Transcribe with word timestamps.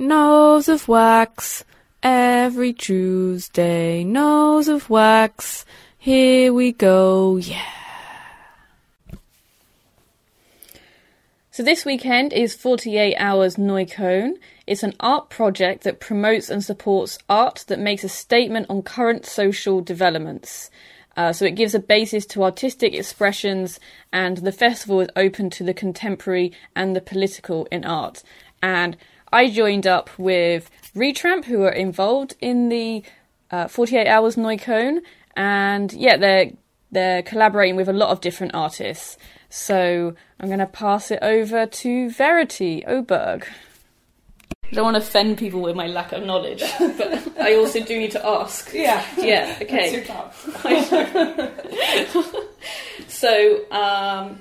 Nose 0.00 0.70
of 0.70 0.88
wax. 0.88 1.62
Every 2.02 2.72
Tuesday, 2.72 4.02
nose 4.02 4.66
of 4.66 4.88
wax. 4.88 5.66
Here 5.98 6.54
we 6.54 6.72
go, 6.72 7.36
yeah. 7.36 7.60
So 11.50 11.62
this 11.62 11.84
weekend 11.84 12.32
is 12.32 12.54
48 12.54 13.14
Hours 13.16 13.56
Neukölln. 13.56 14.38
It's 14.66 14.82
an 14.82 14.94
art 15.00 15.28
project 15.28 15.84
that 15.84 16.00
promotes 16.00 16.48
and 16.48 16.64
supports 16.64 17.18
art 17.28 17.66
that 17.68 17.78
makes 17.78 18.02
a 18.02 18.08
statement 18.08 18.68
on 18.70 18.80
current 18.80 19.26
social 19.26 19.82
developments. 19.82 20.70
Uh, 21.14 21.34
so 21.34 21.44
it 21.44 21.56
gives 21.56 21.74
a 21.74 21.78
basis 21.78 22.24
to 22.24 22.42
artistic 22.42 22.94
expressions, 22.94 23.78
and 24.14 24.38
the 24.38 24.52
festival 24.52 25.00
is 25.00 25.10
open 25.14 25.50
to 25.50 25.62
the 25.62 25.74
contemporary 25.74 26.52
and 26.74 26.96
the 26.96 27.02
political 27.02 27.68
in 27.70 27.84
art. 27.84 28.22
And 28.62 28.96
I 29.32 29.50
joined 29.50 29.86
up 29.86 30.10
with 30.18 30.70
Retramp, 30.94 31.44
who 31.44 31.62
are 31.62 31.72
involved 31.72 32.36
in 32.40 32.68
the 32.68 33.02
uh, 33.50 33.68
48 33.68 34.06
Hours 34.06 34.36
Neukölln, 34.36 35.00
and 35.36 35.92
yeah, 35.92 36.16
they're 36.16 36.50
they're 36.92 37.22
collaborating 37.22 37.76
with 37.76 37.88
a 37.88 37.92
lot 37.92 38.10
of 38.10 38.20
different 38.20 38.54
artists. 38.54 39.16
So 39.48 40.14
I'm 40.38 40.46
going 40.46 40.58
to 40.60 40.66
pass 40.66 41.10
it 41.10 41.20
over 41.22 41.66
to 41.66 42.10
Verity 42.10 42.84
Oberg. 42.86 43.46
I 44.70 44.74
don't 44.74 44.84
want 44.84 44.96
to 44.96 45.02
offend 45.02 45.38
people 45.38 45.60
with 45.60 45.74
my 45.74 45.88
lack 45.88 46.12
of 46.12 46.24
knowledge, 46.24 46.62
but 46.78 47.40
I 47.40 47.56
also 47.56 47.80
do 47.80 47.98
need 47.98 48.12
to 48.12 48.24
ask. 48.26 48.72
Yeah. 48.72 49.04
Yeah. 49.18 49.58
Okay. 49.62 50.06
So, 53.08 53.70
um, 53.70 54.40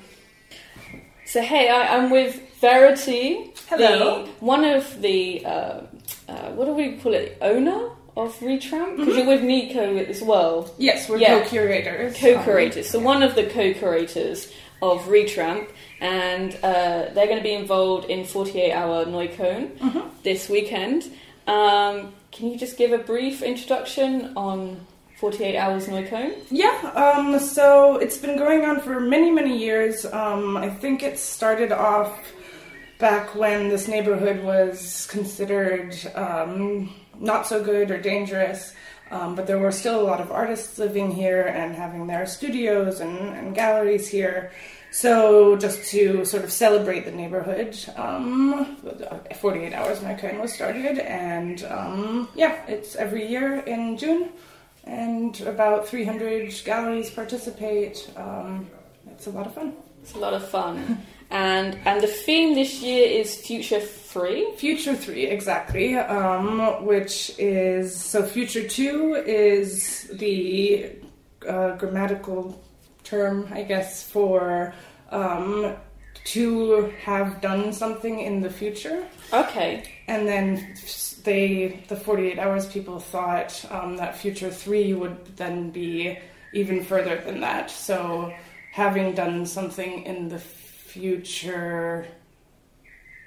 so 1.26 1.42
hey, 1.42 1.70
I, 1.70 1.98
I'm 1.98 2.09
with 2.09 2.42
Verity. 2.59 3.52
Hello. 3.70 4.26
The, 4.26 4.31
one 4.45 4.66
of 4.66 5.02
the 5.02 5.45
uh, 5.45 5.81
uh, 6.27 6.50
what 6.52 6.66
do 6.66 6.73
we 6.73 6.98
call 6.98 7.13
it? 7.13 7.38
Owner 7.41 7.90
of 8.17 8.38
Retramp 8.39 8.97
because 8.97 9.16
you're 9.16 9.25
with 9.28 9.42
Nico 9.44 9.95
as 9.97 10.22
well. 10.22 10.69
Yes, 10.78 11.08
we're 11.08 11.17
Yeah. 11.17 11.39
co-curators. 11.42 12.17
Co-curators. 12.17 12.89
So 12.89 13.00
one 13.00 13.23
of 13.23 13.36
the 13.36 13.44
co-curators 13.45 14.52
of 14.81 15.00
Retramp, 15.06 15.69
and 16.02 16.53
uh, 16.61 17.09
they're 17.14 17.28
going 17.28 17.38
to 17.38 17.44
be 17.44 17.53
involved 17.53 18.09
in 18.09 18.25
48 18.25 18.73
Hour 18.73 19.06
Neukölln 19.06 20.12
this 20.23 20.50
weekend. 20.50 21.03
Um, 21.47 22.14
can 22.31 22.52
you 22.52 22.58
just 22.58 22.78
give 22.78 22.91
a 22.91 22.97
brief 22.97 23.41
introduction 23.41 24.34
on 24.36 24.86
48 25.17 25.58
Hours 25.58 25.88
Neukölln? 25.88 26.34
Yeah, 26.52 26.75
um, 26.95 27.39
so 27.39 27.97
it's 27.97 28.17
been 28.17 28.38
going 28.38 28.66
on 28.66 28.81
for 28.81 29.00
many, 29.00 29.31
many 29.31 29.58
years. 29.58 30.06
Um, 30.06 30.58
I 30.58 30.69
think 30.69 31.03
it 31.03 31.17
started 31.19 31.72
off 31.72 32.17
back 33.00 33.33
when 33.33 33.69
this 33.69 33.88
neighborhood 33.88 34.44
was 34.44 35.08
considered 35.08 35.95
um, 36.16 36.94
not 37.17 37.47
so 37.47 37.64
good 37.64 37.89
or 37.89 37.97
dangerous. 37.97 38.73
Um, 39.11 39.33
but 39.33 39.47
there 39.47 39.58
were 39.58 39.72
still 39.72 40.00
a 40.00 40.06
lot 40.06 40.22
of 40.22 40.31
artists 40.31 40.78
living 40.78 41.09
here 41.09 41.47
and 41.47 41.73
having 41.73 42.06
their 42.06 42.28
studios 42.28 43.00
and, 43.00 43.17
and 43.17 43.56
galleries 43.56 44.08
here. 44.08 44.52
So, 44.91 45.56
just 45.56 45.89
to 45.91 46.25
sort 46.25 46.44
of 46.44 46.52
celebrate 46.52 47.06
the 47.06 47.11
neighborhood, 47.11 47.78
um, 47.95 48.78
48 49.36 49.73
Hours 49.73 50.00
Neukölln 50.00 50.39
was 50.39 50.52
started, 50.52 50.97
and 50.97 51.63
um, 51.66 52.28
yeah, 52.36 52.66
it's 52.67 52.95
every 52.95 53.28
year 53.28 53.59
in 53.59 53.97
June 53.97 54.30
and 54.86 55.39
about 55.41 55.88
300 55.88 56.53
galleries 56.66 57.11
participate. 57.11 58.11
Um, 58.16 58.67
it's 59.11 59.28
a 59.28 59.31
lot 59.31 59.45
of 59.45 59.53
fun. 59.53 59.73
It's 60.02 60.16
a 60.16 60.17
lot 60.17 60.34
of 60.34 60.47
fun. 60.47 61.06
and 61.30 61.77
and 61.85 62.02
the 62.02 62.08
theme 62.08 62.55
this 62.55 62.81
year 62.81 63.08
is 63.08 63.35
future 63.35 63.81
Three. 64.09 64.52
Future 64.58 64.95
3, 64.95 65.27
exactly, 65.27 65.95
um, 65.95 66.83
which 66.83 67.31
is 67.38 67.95
so 67.95 68.25
Future 68.25 68.67
2 68.67 69.23
is 69.27 70.09
the 70.13 70.94
uh, 71.47 71.75
grammatical 71.75 72.59
term, 73.03 73.47
I 73.51 73.62
guess, 73.62 74.09
for 74.09 74.73
um, 75.12 75.75
to 76.25 76.94
have 77.03 77.39
done 77.41 77.72
something 77.72 78.19
in 78.19 78.41
the 78.41 78.50
future. 78.50 79.06
Okay. 79.31 79.84
And 80.07 80.28
then 80.28 80.73
they, 81.23 81.84
the 81.88 81.95
48 81.95 82.39
hours 82.39 82.68
people 82.68 83.00
thought 83.00 83.63
um, 83.69 83.97
that 83.97 84.18
future 84.18 84.50
three 84.50 84.94
would 84.94 85.23
then 85.38 85.69
be 85.69 86.18
even 86.53 86.84
further 86.84 87.18
than 87.18 87.41
that. 87.41 87.69
So 87.72 88.34
having 88.72 89.13
done 89.13 89.45
something 89.45 90.03
in 90.03 90.29
the 90.29 90.39
future 90.94 92.07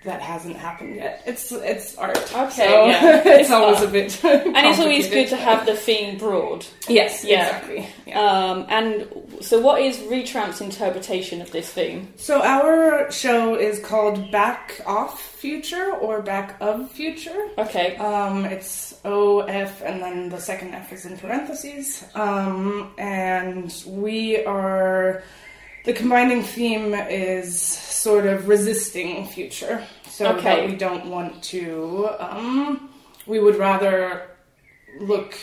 that 0.05 0.21
hasn't 0.21 0.57
happened 0.57 0.97
yet. 0.97 1.23
It's 1.27 1.53
it's 1.53 1.97
art. 1.97 2.19
Okay, 2.35 2.67
so 2.67 2.87
yeah. 2.87 3.23
it's 3.39 3.53
always 3.53 3.83
a 3.83 3.87
bit. 3.89 4.19
And 4.25 4.57
it's 4.67 4.81
always 4.81 5.09
good 5.09 5.29
to 5.29 5.37
have 5.37 5.65
the 5.65 5.77
theme 5.77 6.19
broad. 6.19 6.67
Yes, 6.89 7.25
Yeah. 7.25 7.47
exactly. 7.47 7.87
Yeah. 8.07 8.21
Um, 8.21 8.67
and 8.69 9.07
so, 9.41 9.61
what 9.61 9.81
is 9.81 9.99
Retramp's 9.99 10.61
interpretation 10.61 11.41
of 11.41 11.53
this 11.53 11.71
theme? 11.71 12.13
So 12.17 12.43
our 12.43 13.13
show 13.13 13.55
is 13.55 13.79
called 13.79 14.33
Back 14.33 14.81
Off 14.87 15.23
Future 15.23 15.93
or 15.93 16.21
Back 16.21 16.57
of 16.61 16.91
Future. 16.91 17.41
Okay. 17.59 17.95
Um, 17.99 18.45
it's 18.45 18.99
O 19.05 19.41
F 19.43 19.83
and 19.83 20.03
then 20.03 20.31
the 20.31 20.41
second 20.41 20.75
F 20.75 20.93
is 20.93 21.07
in 21.07 21.17
parentheses. 21.17 22.05
Um, 22.17 22.91
and 22.99 23.73
we 23.87 24.45
are 24.47 25.23
the 25.85 25.93
combining 25.93 26.43
theme 26.43 26.95
is 26.95 27.61
sort 27.61 28.27
of 28.27 28.49
resisting 28.49 29.27
future. 29.27 29.85
So 30.09 30.27
Okay. 30.37 30.43
that 30.43 30.69
we 30.69 30.77
don't 30.77 31.07
want 31.07 31.43
to. 31.45 32.09
Um, 32.19 32.91
we 33.27 33.39
would 33.41 33.57
rather 33.57 34.23
look 35.01 35.35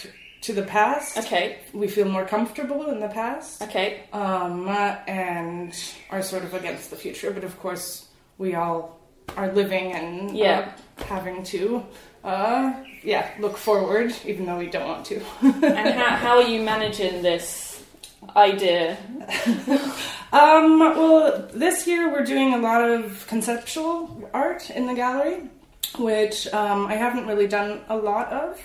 to 0.41 0.53
the 0.53 0.61
past. 0.63 1.17
Okay. 1.17 1.57
We 1.73 1.87
feel 1.87 2.07
more 2.07 2.25
comfortable 2.25 2.89
in 2.91 2.99
the 2.99 3.09
past 3.09 3.61
Okay. 3.63 4.01
um, 4.13 4.67
and 5.07 5.73
are 6.11 6.21
sort 6.21 6.43
of 6.43 6.53
against 6.53 6.89
the 6.91 6.95
future. 6.95 7.31
But 7.31 7.43
of 7.43 7.59
course, 7.59 8.07
we 8.37 8.55
all 8.55 8.99
are 9.35 9.51
living 9.51 9.91
and 9.93 10.37
Yeah. 10.37 10.71
having 10.97 11.43
to, 11.43 11.83
uh, 12.23 12.73
yeah, 13.03 13.29
look 13.39 13.57
forward, 13.57 14.13
even 14.25 14.45
though 14.45 14.57
we 14.57 14.67
don't 14.67 14.87
want 14.87 15.05
to. 15.07 15.21
And 15.41 15.89
how, 15.99 16.15
how 16.15 16.35
are 16.37 16.47
you 16.47 16.61
managing 16.61 17.21
this 17.21 17.68
idea? 18.35 18.97
um, 20.31 20.79
well, 20.79 21.47
this 21.53 21.87
year 21.87 22.11
we're 22.11 22.25
doing 22.25 22.53
a 22.53 22.57
lot 22.57 22.89
of 22.89 23.25
conceptual 23.27 24.29
art 24.33 24.69
in 24.69 24.85
the 24.85 24.93
gallery, 24.93 25.49
which 25.97 26.47
um, 26.53 26.87
I 26.87 26.95
haven't 26.95 27.27
really 27.27 27.47
done 27.47 27.81
a 27.89 27.97
lot 27.97 28.31
of. 28.31 28.59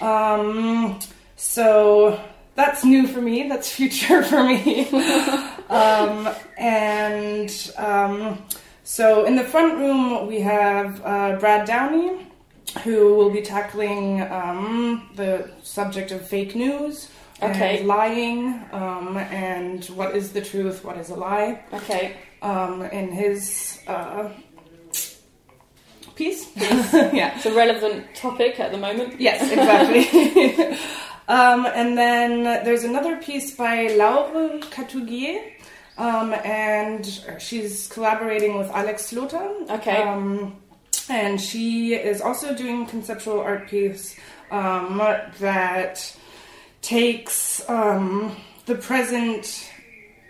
Um, 0.00 0.98
so 1.36 2.20
that's 2.54 2.84
new 2.84 3.06
for 3.06 3.20
me. 3.20 3.48
That's 3.48 3.70
future 3.70 4.22
for 4.30 4.42
me. 4.42 4.88
um, 5.68 6.28
and 6.58 7.72
um, 7.76 8.44
so 8.84 9.24
in 9.24 9.36
the 9.36 9.44
front 9.44 9.78
room 9.78 10.26
we 10.26 10.40
have 10.40 11.00
uh, 11.04 11.36
Brad 11.36 11.66
Downey, 11.66 12.26
who 12.82 13.14
will 13.14 13.30
be 13.30 13.42
tackling 13.42 14.22
um, 14.22 15.10
the 15.14 15.50
subject 15.62 16.10
of 16.10 16.26
fake 16.26 16.54
news. 16.54 17.08
Okay. 17.42 17.78
And 17.78 17.88
lying, 17.88 18.64
um, 18.72 19.16
and 19.16 19.84
what 19.86 20.16
is 20.16 20.32
the 20.32 20.40
truth, 20.40 20.84
what 20.84 20.96
is 20.98 21.10
a 21.10 21.16
lie, 21.16 21.64
Okay. 21.72 22.16
um, 22.42 22.82
in 22.82 23.10
his 23.10 23.80
uh, 23.86 24.30
piece. 26.14 26.50
yeah. 26.56 27.36
It's 27.36 27.46
a 27.46 27.54
relevant 27.54 28.14
topic 28.14 28.60
at 28.60 28.70
the 28.72 28.78
moment. 28.78 29.20
Yes, 29.20 29.42
exactly. 29.50 30.78
um, 31.28 31.66
and 31.66 31.98
then 31.98 32.44
there's 32.64 32.84
another 32.84 33.16
piece 33.16 33.54
by 33.56 33.88
Laure 33.88 34.60
Catugier, 34.70 35.52
um, 35.98 36.34
and 36.44 37.06
she's 37.38 37.88
collaborating 37.88 38.56
with 38.56 38.70
Alex 38.70 39.10
Slota. 39.12 39.68
Okay. 39.70 40.02
Um, 40.02 40.56
and 41.08 41.40
she 41.40 41.94
is 41.94 42.20
also 42.20 42.54
doing 42.54 42.86
conceptual 42.86 43.40
art 43.40 43.68
piece 43.68 44.18
um, 44.50 44.98
that 45.40 46.16
takes 46.84 47.68
um, 47.68 48.36
the 48.66 48.74
present 48.74 49.70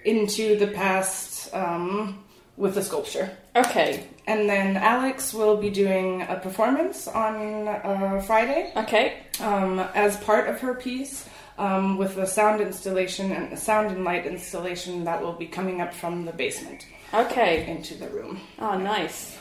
into 0.05 0.57
the 0.57 0.69
past 0.69 1.53
um, 1.55 2.23
with 2.57 2.77
a 2.77 2.83
sculpture. 2.83 3.31
Okay. 3.57 4.07
And 4.27 4.49
then 4.49 4.77
Alex 4.77 5.35
will 5.35 5.57
be 5.57 5.71
doing 5.71 6.23
a 6.23 6.37
performance 6.37 7.09
on 7.09 7.69
uh, 7.69 8.23
Friday 8.27 8.73
Okay. 8.77 9.19
um, 9.41 9.81
as 9.95 10.17
part 10.19 10.49
of 10.49 10.61
her 10.61 10.75
piece 10.75 11.29
um, 11.59 11.99
with 11.99 12.17
a 12.19 12.27
sound 12.27 12.61
installation 12.61 13.33
and 13.33 13.53
a 13.53 13.57
sound 13.57 13.89
and 13.95 14.05
light 14.05 14.27
installation 14.27 15.05
that 15.05 15.21
will 15.21 15.33
be 15.35 15.47
coming 15.47 15.81
up 15.81 15.93
from 15.93 16.25
the 16.25 16.33
basement 16.33 16.87
Okay. 17.13 17.67
into 17.67 17.95
the 17.95 18.09
room. 18.09 18.41
Oh, 18.59 18.79
nice. 18.79 19.37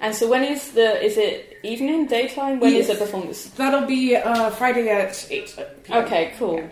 And 0.00 0.14
so, 0.14 0.28
when 0.28 0.42
is 0.44 0.72
the? 0.72 1.02
Is 1.04 1.16
it 1.16 1.58
evening, 1.62 2.06
daytime? 2.06 2.58
When 2.60 2.72
is 2.74 2.88
Yes. 2.88 2.98
the 2.98 3.04
performance? 3.04 3.44
That'll 3.56 3.86
be 3.86 4.16
uh, 4.16 4.50
Friday 4.50 4.88
at 4.88 5.26
8 5.30 5.56
p.m. 5.84 6.04
Okay, 6.04 6.32
cool, 6.38 6.56
Yeah. 6.56 6.66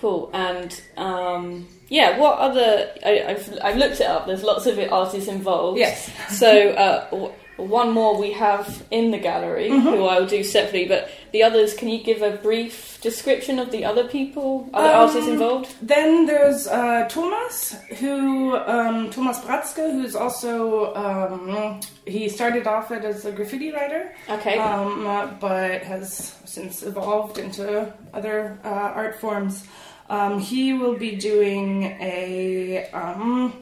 cool. 0.00 0.30
And 0.34 0.80
um, 0.96 1.68
yeah, 1.88 2.18
what 2.18 2.38
other? 2.38 2.90
I, 3.04 3.24
I've 3.28 3.58
I've 3.62 3.76
looked 3.76 4.00
it 4.00 4.06
up. 4.06 4.26
There's 4.26 4.42
lots 4.42 4.66
of 4.66 4.78
artists 4.92 5.28
involved. 5.28 5.78
Yes. 5.78 6.10
So, 6.30 6.70
uh, 6.70 7.30
one 7.68 7.90
more 7.92 8.16
we 8.18 8.32
have 8.32 8.82
in 8.90 9.10
the 9.10 9.18
gallery, 9.18 9.68
Mm-hmm. 9.70 9.88
who 9.88 10.04
I 10.06 10.18
will 10.20 10.26
do 10.26 10.42
separately. 10.42 10.86
But 10.86 11.10
the 11.32 11.42
others, 11.42 11.74
can 11.74 11.88
you 11.88 12.02
give 12.02 12.22
a 12.22 12.32
brief 12.36 13.00
description 13.02 13.58
of 13.58 13.70
the 13.70 13.84
other 13.84 14.04
people, 14.08 14.68
other 14.74 14.88
Um, 14.88 15.08
artists 15.08 15.28
involved? 15.28 15.74
Then 15.82 16.26
there's 16.26 16.66
uh, 16.66 17.06
Thomas, 17.08 17.76
who 18.00 18.56
um, 18.56 19.10
Thomas 19.10 19.38
Bratzke, 19.40 19.92
who's 19.92 20.16
also 20.16 20.94
um, 20.94 21.80
he 22.06 22.28
started 22.28 22.66
off 22.66 22.90
as 22.90 23.24
a 23.24 23.32
graffiti 23.32 23.70
writer, 23.72 24.12
Okay. 24.28 24.58
um, 24.58 25.06
uh, 25.06 25.26
but 25.40 25.82
has 25.82 26.34
since 26.44 26.82
evolved 26.82 27.38
into 27.38 27.92
other 28.12 28.58
uh, 28.64 28.68
art 28.68 29.20
forms. 29.20 29.64
Um, 30.08 30.40
he 30.40 30.72
will 30.72 30.96
be 30.96 31.14
doing 31.14 31.84
a 32.00 32.88
um, 32.92 33.52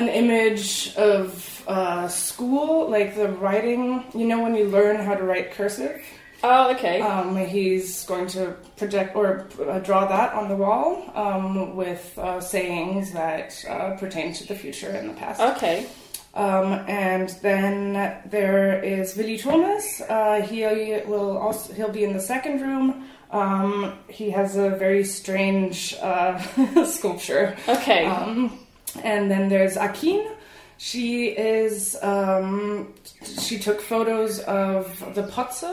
an 0.00 0.08
image 0.08 0.94
of 0.96 1.62
uh, 1.66 2.08
school, 2.08 2.88
like 2.90 3.14
the 3.14 3.28
writing. 3.28 4.04
You 4.14 4.26
know 4.26 4.42
when 4.42 4.54
you 4.54 4.64
learn 4.64 4.96
how 4.96 5.14
to 5.14 5.22
write 5.24 5.52
cursive. 5.52 6.02
oh, 6.42 6.70
okay. 6.74 7.00
Um, 7.02 7.36
he's 7.36 8.04
going 8.06 8.26
to 8.28 8.56
project 8.76 9.14
or 9.14 9.46
uh, 9.68 9.78
draw 9.80 10.06
that 10.06 10.32
on 10.32 10.48
the 10.48 10.56
wall 10.56 11.10
um, 11.14 11.76
with 11.76 12.18
uh, 12.18 12.40
sayings 12.40 13.12
that 13.12 13.62
uh, 13.68 13.96
pertain 13.96 14.32
to 14.34 14.46
the 14.48 14.54
future 14.54 14.88
and 14.88 15.10
the 15.10 15.14
past. 15.14 15.40
okay. 15.40 15.86
Um, 16.32 16.84
and 16.86 17.28
then 17.42 17.94
there 18.26 18.82
is 18.84 19.16
Willy 19.16 19.36
Thomas. 19.36 20.00
Uh, 20.00 20.40
he 20.48 20.62
will 21.06 21.36
also 21.36 21.72
he'll 21.74 21.90
be 21.90 22.04
in 22.04 22.12
the 22.12 22.20
second 22.20 22.60
room. 22.62 23.04
Um, 23.32 23.98
he 24.08 24.30
has 24.30 24.56
a 24.56 24.70
very 24.70 25.04
strange 25.04 25.94
uh, 26.00 26.38
sculpture. 26.84 27.56
Okay. 27.68 28.06
And 29.02 29.30
then 29.30 29.48
there's 29.48 29.76
Akin. 29.76 30.26
She 30.78 31.26
is 31.26 31.96
um, 32.00 32.94
she 33.38 33.58
took 33.58 33.82
photos 33.82 34.38
of 34.40 35.14
the 35.14 35.24
Potse, 35.24 35.64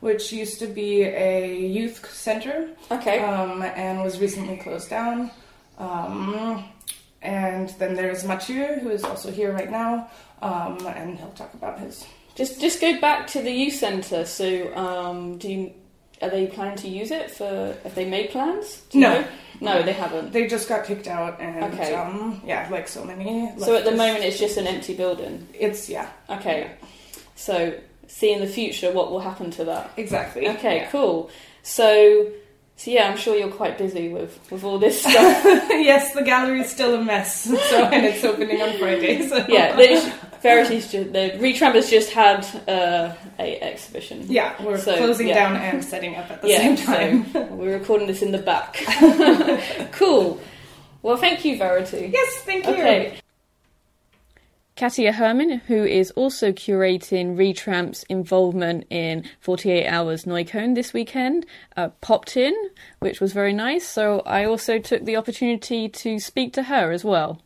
which 0.00 0.32
used 0.32 0.58
to 0.58 0.66
be 0.66 1.02
a 1.04 1.56
youth 1.56 2.12
center, 2.12 2.70
okay. 2.90 3.20
um, 3.20 3.62
and 3.62 4.02
was 4.02 4.18
recently 4.20 4.56
closed 4.56 4.90
down. 4.90 5.30
Um, 5.78 6.64
and 7.22 7.68
then 7.78 7.94
there's 7.94 8.24
Mathieu, 8.24 8.80
who 8.80 8.90
is 8.90 9.04
also 9.04 9.30
here 9.30 9.52
right 9.52 9.70
now, 9.70 10.10
um, 10.42 10.84
and 10.86 11.16
he'll 11.16 11.30
talk 11.30 11.54
about 11.54 11.78
his. 11.78 12.04
Just 12.34 12.60
just 12.60 12.80
go 12.80 13.00
back 13.00 13.28
to 13.28 13.42
the 13.42 13.50
youth 13.52 13.74
centre. 13.74 14.24
So, 14.26 14.74
um, 14.76 15.38
do 15.38 15.48
you, 15.48 15.74
are 16.22 16.30
they 16.30 16.46
planning 16.46 16.76
to 16.78 16.88
use 16.88 17.10
it 17.10 17.30
for? 17.30 17.76
Have 17.82 17.94
they 17.94 18.04
made 18.08 18.30
plans? 18.30 18.82
No. 18.94 19.20
know? 19.20 19.28
no, 19.60 19.82
they 19.82 19.92
haven't. 19.92 20.32
They 20.32 20.46
just 20.46 20.68
got 20.68 20.84
kicked 20.86 21.06
out, 21.08 21.40
and 21.40 21.72
Okay. 21.74 21.94
um, 21.94 22.40
yeah, 22.44 22.68
like 22.70 22.88
so 22.88 23.04
many. 23.04 23.52
So 23.58 23.76
at 23.76 23.84
the 23.84 23.90
leftists. 23.90 23.96
moment, 23.96 24.24
it's 24.24 24.38
just 24.38 24.56
an 24.56 24.66
empty 24.66 24.94
building. 24.94 25.46
it's 25.54 25.88
yeah, 25.88 26.08
Okay. 26.30 26.70
So, 27.34 27.74
see 28.08 28.32
in 28.32 28.40
the 28.40 28.46
future 28.46 28.90
what 28.92 29.10
will 29.10 29.20
happen 29.20 29.50
to 29.52 29.64
that. 29.66 29.90
exactly. 29.96 30.48
Okay, 30.48 30.76
Yeah. 30.78 30.90
cool. 30.90 31.30
So, 31.62 32.30
so 32.76 32.90
yeah, 32.90 33.10
I'm 33.10 33.16
sure 33.18 33.36
you're 33.36 33.48
quite 33.50 33.76
busy 33.76 34.08
with 34.08 34.38
with 34.50 34.64
all 34.64 34.78
this 34.78 35.00
stuff. 35.04 35.14
yes, 35.44 36.12
the 36.14 36.22
gallery 36.22 36.60
is 36.60 36.70
still 36.70 36.94
a 36.94 37.02
mess. 37.04 37.44
So 37.70 37.84
and 37.84 38.06
it's 38.06 38.24
opening 38.24 38.62
on 38.62 38.78
Friday. 38.78 39.26
So. 39.28 39.44
yeah, 39.48 39.76
Verity's 40.46 40.90
just 40.92 41.12
the 41.12 41.32
Retramp 41.38 41.74
has 41.74 41.90
just 41.90 42.10
had 42.10 42.44
uh, 42.68 43.14
a 43.38 43.60
exhibition. 43.60 44.24
yeah, 44.28 44.54
we're 44.62 44.78
So, 44.78 44.96
closing 44.96 45.28
yeah. 45.28 45.34
down 45.34 45.56
and 45.56 45.84
setting 45.84 46.14
up 46.16 46.30
at 46.30 46.42
the 46.42 46.48
Yeah, 46.48 46.58
same 46.58 46.76
so 46.76 46.84
time. 46.84 47.32
we're 47.58 47.78
recording 47.78 48.06
this 48.06 48.22
in 48.22 48.32
the 48.32 48.38
back. 48.38 48.82
cool. 49.92 50.40
Well, 51.02 51.16
thank 51.16 51.44
you, 51.44 51.56
Verity. 51.58 52.10
yes, 52.12 52.36
thank 52.42 52.64
you. 52.66 52.72
Okay. 52.72 53.18
Katia 54.76 55.12
Herman, 55.12 55.58
who 55.68 55.84
is 55.84 56.10
also 56.10 56.52
curating 56.52 57.34
Retramp's 57.36 58.02
involvement 58.10 58.84
in 58.90 59.24
48 59.40 59.86
Hours 59.86 60.24
Neukölln 60.26 60.74
this 60.74 60.92
weekend, 60.92 61.46
uh, 61.78 61.88
popped 62.02 62.36
in, 62.36 62.54
which 62.98 63.18
was 63.18 63.32
very 63.32 63.54
nice. 63.54 63.88
So 63.88 64.20
I 64.26 64.44
also 64.44 64.78
took 64.78 65.04
the 65.06 65.16
opportunity 65.16 65.88
to 65.88 66.18
speak 66.18 66.52
to 66.54 66.64
her 66.64 66.90
as 66.92 67.04
well. 67.04 67.40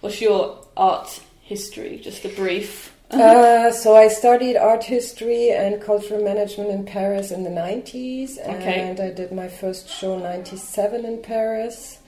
What's 0.00 0.20
your 0.20 0.62
art 0.76 1.20
history? 1.48 1.98
Just 2.02 2.24
a 2.24 2.28
brief. 2.28 2.92
Uh, 3.10 3.70
so 3.72 3.96
I 3.96 4.08
studied 4.08 4.56
art 4.58 4.84
history 4.84 5.50
and 5.50 5.80
cultural 5.80 6.22
management 6.22 6.70
in 6.70 6.84
Paris 6.84 7.30
in 7.30 7.42
the 7.42 7.50
90s, 7.50 8.38
Okay. 8.38 8.80
and 8.80 9.00
I 9.00 9.10
did 9.10 9.32
my 9.32 9.48
first 9.48 9.88
show 9.88 10.14
in 10.16 10.22
97 10.22 11.04
in 11.06 11.22
Paris. 11.22 11.98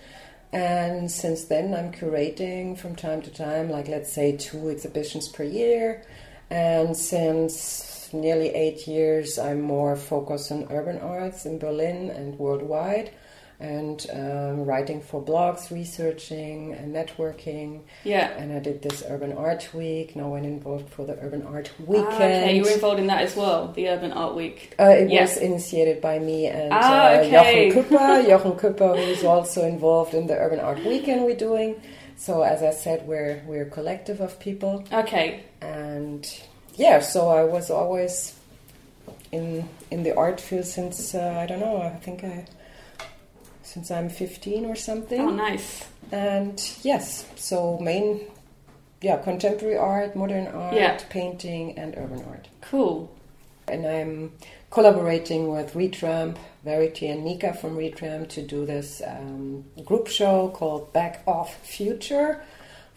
And 0.53 1.11
since 1.11 1.45
then, 1.45 1.73
I'm 1.75 1.91
curating 1.93 2.77
from 2.77 2.97
time 2.97 3.23
to 3.23 3.31
time, 3.31 3.71
like 3.71 3.89
let's 3.89 4.13
say 4.13 4.37
two 4.37 4.69
exhibitions 4.69 5.27
per 5.29 5.45
year. 5.45 6.03
And 6.51 6.95
since 6.97 8.11
nearly 8.13 8.49
eight 8.55 8.87
years, 8.87 9.39
I'm 9.39 9.61
more 9.63 9.97
focused 9.97 10.51
on 10.53 10.67
urban 10.71 10.99
arts 10.99 11.47
in 11.47 11.59
Berlin 11.59 12.11
and 12.11 12.39
worldwide, 12.39 13.11
and 13.61 14.07
um, 14.13 14.65
writing 14.65 15.01
for 15.03 15.23
blogs, 15.23 15.71
researching 15.71 16.73
and 16.73 16.95
networking. 16.95 17.81
Yeah. 18.05 18.29
And 18.31 18.53
I 18.53 18.59
did 18.59 18.81
this 18.83 19.05
Urban 19.07 19.33
Art 19.35 19.69
Week. 19.75 20.17
Now 20.17 20.35
I'm 20.35 20.45
involved 20.45 20.89
for 20.89 21.05
the 21.05 21.17
Urban 21.21 21.43
Art 21.43 21.71
Weekend. 21.87 22.09
Ah, 22.11 22.17
okay, 22.17 22.57
you 22.57 22.63
were 22.63 22.71
involved 22.71 22.99
in 23.01 23.07
that 23.09 23.21
as 23.23 23.37
well, 23.37 23.69
the 23.73 23.89
Urban 23.89 24.13
Art 24.13 24.35
Week. 24.35 24.75
Uh, 24.81 24.85
it 24.85 25.11
Yeah. 25.11 25.23
was 25.23 25.37
initiated 25.37 26.01
by 26.01 26.19
me 26.19 26.47
and 26.47 26.73
Ah, 26.73 26.79
uh, 27.13 27.17
okay. 27.21 27.71
Jochen 27.71 27.85
Kupper. 27.85 28.27
Jochen 28.27 28.53
Kupper, 28.53 28.97
who 28.97 29.03
is 29.13 29.25
also 29.25 29.65
involved 29.67 30.15
in 30.15 30.27
the 30.27 30.35
Urban 30.37 30.61
Art 30.61 30.83
Weekend 30.85 31.25
we're 31.25 31.37
doing. 31.37 31.77
So 32.17 32.43
as 32.43 32.63
I 32.63 32.71
said, 32.71 33.07
we're 33.07 33.43
we're 33.47 33.63
a 33.63 33.71
collective 33.71 34.21
of 34.21 34.39
people, 34.41 34.85
Okay. 34.93 35.41
and 35.63 36.23
yeah. 36.77 37.01
So 37.01 37.29
I 37.29 37.45
was 37.45 37.71
always 37.71 38.35
in 39.33 39.69
in 39.91 40.03
the 40.03 40.15
art 40.17 40.41
field 40.41 40.65
since 40.67 41.15
uh, 41.15 41.39
I 41.43 41.47
don't 41.47 41.61
know. 41.61 41.81
I 41.83 41.91
think 42.05 42.25
I 42.25 42.45
since 43.73 43.91
I'm 43.91 44.09
15 44.09 44.65
or 44.67 44.75
something. 44.77 45.21
Oh, 45.21 45.31
nice. 45.31 45.85
And 46.13 46.61
yes, 46.83 47.25
so 47.37 47.79
main, 47.79 48.21
yeah, 49.01 49.19
contemporary 49.19 49.77
art, 49.77 50.17
modern 50.17 50.49
art, 50.49 50.75
Yeah. 50.75 50.99
painting, 51.09 51.79
and 51.79 51.95
urban 51.97 52.25
art. 52.29 52.49
Cool. 52.63 53.11
And 53.69 53.87
I'm 53.87 54.33
collaborating 54.71 55.49
with 55.53 55.75
Retramp, 55.75 56.37
Verity, 56.65 57.07
and 57.07 57.25
Nika 57.25 57.55
from 57.55 57.77
Retramp 57.77 58.29
to 58.31 58.43
do 58.43 58.67
this 58.67 59.01
um, 59.07 59.65
group 59.85 60.09
show 60.09 60.49
called 60.49 60.93
Back 60.93 61.23
Off 61.27 61.55
Future 61.65 62.43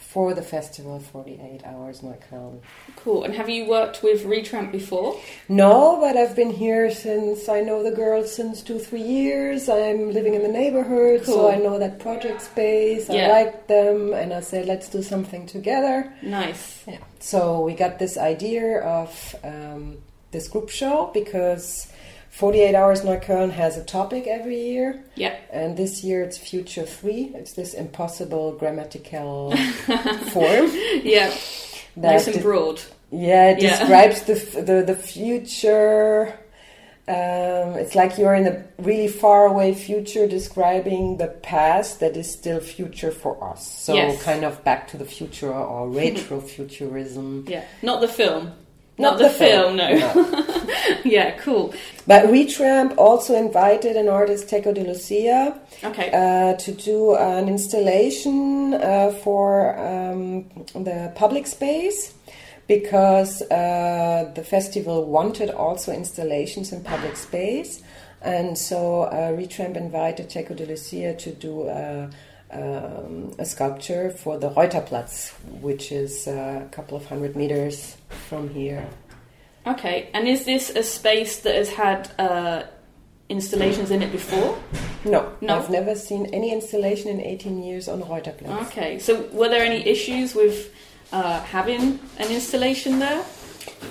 for 0.03 0.33
the 0.33 0.41
festival 0.41 0.99
48 0.99 1.61
Hours 1.65 2.01
Neukölln. 2.01 2.59
Cool. 2.97 3.23
And 3.23 3.33
have 3.33 3.49
you 3.49 3.65
worked 3.67 4.03
with 4.03 4.23
Retramp 4.23 4.71
before? 4.71 5.19
No, 5.49 5.97
but 5.99 6.17
I've 6.17 6.35
been 6.35 6.51
here 6.51 6.91
since 6.91 7.47
I 7.49 7.61
know 7.61 7.81
the 7.83 7.91
girls 7.95 8.33
since 8.33 8.61
two, 8.61 8.79
three 8.79 9.01
years. 9.01 9.69
I'm 9.69 10.11
living 10.11 10.33
in 10.35 10.43
the 10.43 10.49
neighborhood, 10.49 11.23
Cool. 11.25 11.35
so 11.35 11.51
I 11.51 11.55
know 11.55 11.79
that 11.79 11.99
project 11.99 12.41
space. 12.41 13.09
Yeah. 13.09 13.27
I 13.27 13.31
like 13.43 13.67
them, 13.67 14.13
and 14.13 14.33
I 14.33 14.41
said, 14.41 14.65
let's 14.67 14.89
do 14.89 15.01
something 15.01 15.45
together. 15.47 16.13
Nice. 16.21 16.83
Yeah. 16.87 16.99
So 17.19 17.61
we 17.61 17.73
got 17.73 17.99
this 17.99 18.17
idea 18.17 18.79
of 18.81 19.35
um, 19.43 19.97
this 20.31 20.47
group 20.47 20.69
show 20.69 21.09
because 21.13 21.91
48 22.33 22.73
Hours 22.73 23.01
Neukölln 23.01 23.51
has 23.51 23.77
a 23.77 23.83
topic 23.83 24.25
every 24.25 24.59
year. 24.59 25.03
Yeah. 25.15 25.35
And 25.51 25.77
this 25.77 26.03
year 26.03 26.23
it's 26.23 26.35
Future 26.37 26.83
3. 26.83 27.31
It's 27.35 27.53
this 27.53 27.75
impossible 27.75 28.53
grammatical 28.53 29.55
form. 30.31 30.71
Yeah. 31.03 31.31
nice 31.95 32.27
and 32.27 32.41
broad. 32.41 32.81
yeah, 33.11 33.51
it 33.51 33.61
Yeah. 33.61 33.77
describes 33.77 34.23
the, 34.23 34.33
the, 34.61 34.81
the 34.83 34.95
future. 34.95 36.33
Um, 37.07 37.75
it's 37.77 37.93
like 37.93 38.17
you're 38.17 38.33
in 38.33 38.47
a 38.47 38.63
really 38.79 39.09
far 39.09 39.45
away 39.45 39.75
future 39.75 40.25
describing 40.25 41.17
the 41.17 41.27
past 41.27 41.99
that 41.99 42.17
is 42.17 42.31
still 42.31 42.59
future 42.61 43.11
for 43.11 43.37
us. 43.43 43.61
So, 43.67 43.93
Yes. 43.93 44.23
kind 44.23 44.43
of 44.43 44.63
back 44.63 44.87
to 44.87 44.97
the 44.97 45.05
future 45.05 45.53
or 45.53 45.87
retro 46.01 46.39
futurism. 46.41 47.45
Yeah. 47.47 47.63
Not 47.83 48.01
the 48.01 48.07
film. 48.07 48.53
Not 48.97 49.17
the, 49.17 49.23
the 49.25 49.29
film, 49.31 49.77
film, 49.77 49.77
no. 49.77 50.65
yeah, 51.03 51.31
cool. 51.39 51.73
But 52.05 52.25
Retramp 52.25 52.95
also 52.97 53.35
invited 53.35 53.95
an 53.95 54.07
artist, 54.09 54.49
Teco 54.49 54.73
de 54.73 54.83
Lucia, 54.83 55.59
Okay. 55.83 56.11
uh, 56.11 56.55
to 56.57 56.71
do 56.73 57.15
an 57.15 57.47
installation 57.47 58.73
uh, 58.75 59.11
for 59.23 59.77
um, 59.79 60.43
the 60.73 61.11
public 61.15 61.47
space 61.47 62.13
because 62.67 63.41
uh, 63.43 64.31
the 64.35 64.43
festival 64.43 65.05
wanted 65.05 65.49
also 65.49 65.91
installations 65.91 66.71
in 66.71 66.83
public 66.83 67.17
space. 67.17 67.81
And 68.21 68.57
so 68.57 69.03
uh, 69.03 69.31
Retramp 69.31 69.75
invited 69.75 70.29
Teco 70.29 70.53
de 70.53 70.65
Lucia 70.65 71.13
to 71.15 71.31
do 71.33 71.67
a, 71.67 72.09
um, 72.53 73.33
a 73.39 73.45
sculpture 73.45 74.09
for 74.11 74.37
the 74.37 74.49
Reuterplatz, 74.49 75.31
which 75.61 75.91
is 75.91 76.27
uh, 76.27 76.63
a 76.65 76.69
couple 76.69 76.97
of 76.97 77.05
hundred 77.05 77.35
meters 77.35 77.97
from 78.29 78.49
here. 78.49 78.87
okay. 79.67 80.09
And 80.13 80.27
is 80.27 80.45
this 80.45 80.69
a 80.69 80.83
space 80.83 81.39
that 81.41 81.55
has 81.55 81.69
had 81.69 82.11
uh, 82.19 82.63
installations 83.29 83.91
in 83.91 84.01
it 84.01 84.11
before? 84.11 84.57
No, 85.05 85.33
No? 85.41 85.59
I've 85.59 85.69
never 85.69 85.95
seen 85.95 86.27
any 86.27 86.51
installation 86.53 87.09
in 87.09 87.19
18 87.19 87.63
years 87.63 87.87
on 87.87 88.01
Reuterplatz. 88.01 88.67
Okay. 88.67 88.99
So 88.99 89.27
were 89.31 89.49
there 89.49 89.65
any 89.65 89.85
issues 89.85 90.33
with 90.35 90.73
uh, 91.11 91.41
having 91.41 91.99
an 92.17 92.31
installation 92.31 92.99
there? 92.99 93.23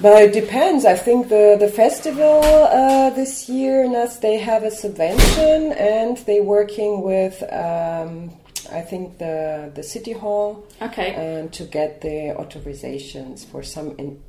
But 0.01 0.23
it 0.23 0.33
depends. 0.33 0.85
I 0.85 0.97
think 0.97 1.29
the 1.29 1.57
the 1.59 1.69
festival 1.69 2.43
uh, 2.43 3.11
this 3.11 3.49
year, 3.49 3.87
NAS, 3.89 4.19
they 4.19 4.39
have 4.39 4.63
a 4.65 4.71
subvention 4.71 5.73
and 5.73 6.17
they're 6.27 6.43
working 6.43 7.03
with. 7.03 7.43
Um, 7.53 8.31
I 8.73 8.81
think 8.83 9.19
the 9.19 9.71
the 9.75 9.83
city 9.83 10.13
hall 10.13 10.65
Okay. 10.81 11.49
to 11.53 11.65
get 11.65 12.01
the 12.01 12.35
authorizations 12.39 13.45
for 13.45 13.63
some 13.63 13.95
in 13.99 14.21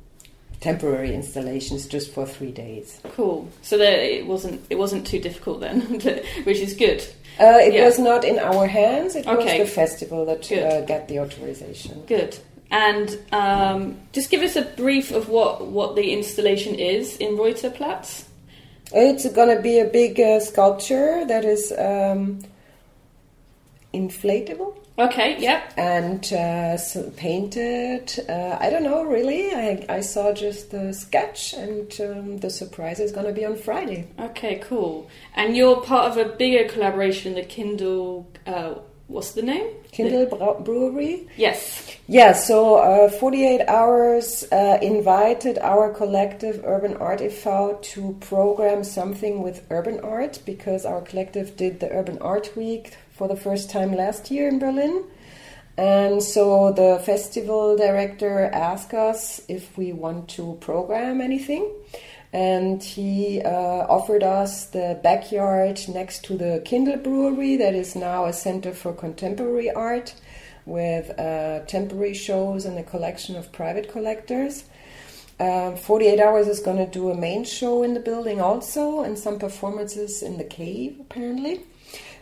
temporary 0.60 1.14
installations 1.14 1.86
just 1.86 2.10
for 2.14 2.24
three 2.26 2.50
days. 2.52 3.00
Cool. 3.16 3.48
So 3.62 3.76
there, 3.76 4.00
it 4.00 4.26
wasn't 4.26 4.60
it 4.70 4.78
wasn't 4.78 5.06
too 5.06 5.18
difficult 5.20 5.60
then, 5.60 5.80
which 6.44 6.58
is 6.60 6.74
good. 6.74 7.02
Uh, 7.40 7.58
it 7.68 7.74
Yeah. 7.74 7.84
was 7.86 7.98
not 7.98 8.24
in 8.24 8.38
our 8.38 8.66
hands. 8.66 9.16
It 9.16 9.26
Okay. 9.26 9.58
was 9.60 9.68
the 9.68 9.74
festival 9.74 10.24
that 10.26 10.50
uh, 10.52 10.80
got 10.82 11.08
the 11.08 11.18
authorization. 11.20 12.02
Good. 12.06 12.38
And 12.70 13.18
um, 13.32 13.96
just 14.12 14.30
give 14.30 14.42
us 14.42 14.56
a 14.56 14.62
brief 14.62 15.10
of 15.12 15.28
what 15.28 15.66
what 15.66 15.96
the 15.96 16.12
installation 16.12 16.74
is 16.74 17.16
in 17.18 17.36
Reuterplatz. 17.36 18.24
It's 18.92 19.28
going 19.32 19.54
to 19.56 19.60
be 19.62 19.80
a 19.80 19.86
big 19.86 20.20
uh, 20.20 20.40
sculpture 20.40 21.24
that 21.26 21.44
is 21.44 21.72
um, 21.78 22.40
inflatable 23.94 24.74
Okay. 24.96 25.36
Yep. 25.40 25.72
and 25.76 26.32
uh, 26.32 26.76
so 26.76 27.10
painted. 27.16 28.12
Uh, 28.28 28.56
I 28.60 28.70
don't 28.70 28.84
know 28.84 29.02
really. 29.04 29.50
I, 29.52 29.84
I 29.88 30.00
saw 30.00 30.32
just 30.32 30.70
the 30.70 30.92
sketch, 30.92 31.52
and 31.52 31.92
um, 32.00 32.38
the 32.38 32.48
surprise 32.50 33.00
is 33.00 33.10
going 33.10 33.26
to 33.26 33.32
be 33.32 33.44
on 33.44 33.56
Friday. 33.56 34.06
Okay. 34.20 34.60
Cool. 34.68 35.08
And 35.34 35.56
you're 35.56 35.80
part 35.80 36.10
of 36.12 36.16
a 36.16 36.36
bigger 36.36 36.68
collaboration, 36.72 37.34
the 37.34 37.42
Kindl. 37.42 38.26
Uh, 38.46 38.74
what's 39.08 39.32
the 39.32 39.42
name? 39.42 39.66
Kindl 39.92 40.28
Brau- 40.30 40.64
Brewery. 40.64 41.26
Yes. 41.36 41.96
Yeah, 42.06 42.32
so 42.32 42.76
uh, 42.76 43.08
48 43.10 43.62
Hours 43.66 44.44
uh, 44.52 44.78
invited 44.82 45.58
our 45.58 45.92
collective 45.92 46.62
Urban 46.64 46.96
Art 46.98 47.20
e.V. 47.20 47.74
to 47.82 48.16
program 48.20 48.84
something 48.84 49.42
with 49.42 49.64
urban 49.70 49.98
art 50.00 50.38
because 50.46 50.84
our 50.84 51.00
collective 51.00 51.56
did 51.56 51.80
the 51.80 51.90
Urban 51.90 52.18
Art 52.18 52.54
Week 52.56 52.96
for 53.14 53.28
the 53.28 53.36
first 53.36 53.70
time 53.70 53.94
last 53.94 54.30
year 54.30 54.48
in 54.48 54.58
Berlin. 54.58 55.04
And 55.76 56.22
so 56.22 56.72
the 56.72 57.02
festival 57.04 57.76
director 57.76 58.44
asked 58.52 58.94
us 58.94 59.40
if 59.48 59.76
we 59.76 59.92
want 59.92 60.28
to 60.30 60.56
program 60.60 61.20
anything. 61.20 61.72
And 62.32 62.82
he 62.82 63.42
uh, 63.42 63.86
offered 63.88 64.24
us 64.24 64.66
the 64.66 64.98
backyard 65.02 65.80
next 65.88 66.24
to 66.24 66.36
the 66.36 66.62
Kindl 66.66 67.02
Brewery, 67.02 67.56
that 67.56 67.74
is 67.74 67.94
now 67.94 68.24
a 68.24 68.32
center 68.32 68.72
for 68.72 68.92
contemporary 68.92 69.70
art 69.70 70.14
with 70.66 71.16
uh, 71.18 71.60
temporary 71.66 72.14
shows 72.14 72.64
and 72.64 72.78
a 72.78 72.82
collection 72.82 73.36
of 73.36 73.52
private 73.52 73.88
collectors. 73.90 74.64
Um, 75.40 75.76
48 75.76 76.20
Hours 76.20 76.46
is 76.46 76.60
going 76.60 76.76
to 76.76 76.86
do 76.86 77.10
a 77.10 77.16
main 77.16 77.44
show 77.44 77.82
in 77.82 77.94
the 77.94 78.00
building 78.00 78.40
also, 78.40 79.00
and 79.00 79.18
some 79.18 79.38
performances 79.38 80.22
in 80.22 80.38
the 80.38 80.44
cave 80.44 80.98
apparently. 81.00 81.64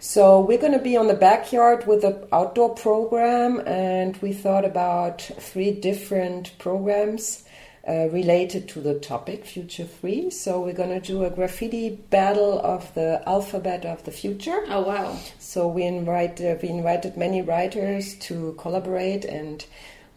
So 0.00 0.40
we're 0.40 0.58
going 0.58 0.72
to 0.72 0.80
be 0.80 0.96
on 0.96 1.06
the 1.06 1.14
backyard 1.14 1.86
with 1.86 2.02
an 2.02 2.26
outdoor 2.32 2.74
program, 2.74 3.60
and 3.60 4.16
we 4.16 4.32
thought 4.32 4.64
about 4.64 5.22
three 5.22 5.70
different 5.70 6.58
programs 6.58 7.44
uh, 7.86 8.08
related 8.10 8.68
to 8.70 8.80
the 8.80 8.98
topic 8.98 9.44
Future 9.44 9.84
Three. 9.84 10.30
So 10.30 10.60
we're 10.60 10.72
going 10.72 11.00
to 11.00 11.06
do 11.06 11.24
a 11.24 11.30
graffiti 11.30 11.90
battle 11.90 12.60
of 12.60 12.92
the 12.94 13.22
alphabet 13.28 13.84
of 13.84 14.04
the 14.04 14.10
future. 14.10 14.64
Oh 14.68 14.82
wow. 14.82 15.18
So 15.38 15.68
we 15.68 15.84
invite 15.84 16.40
uh, 16.40 16.56
we 16.62 16.68
invited 16.68 17.16
many 17.16 17.42
writers 17.42 18.14
to 18.20 18.54
collaborate, 18.58 19.24
and 19.24 19.64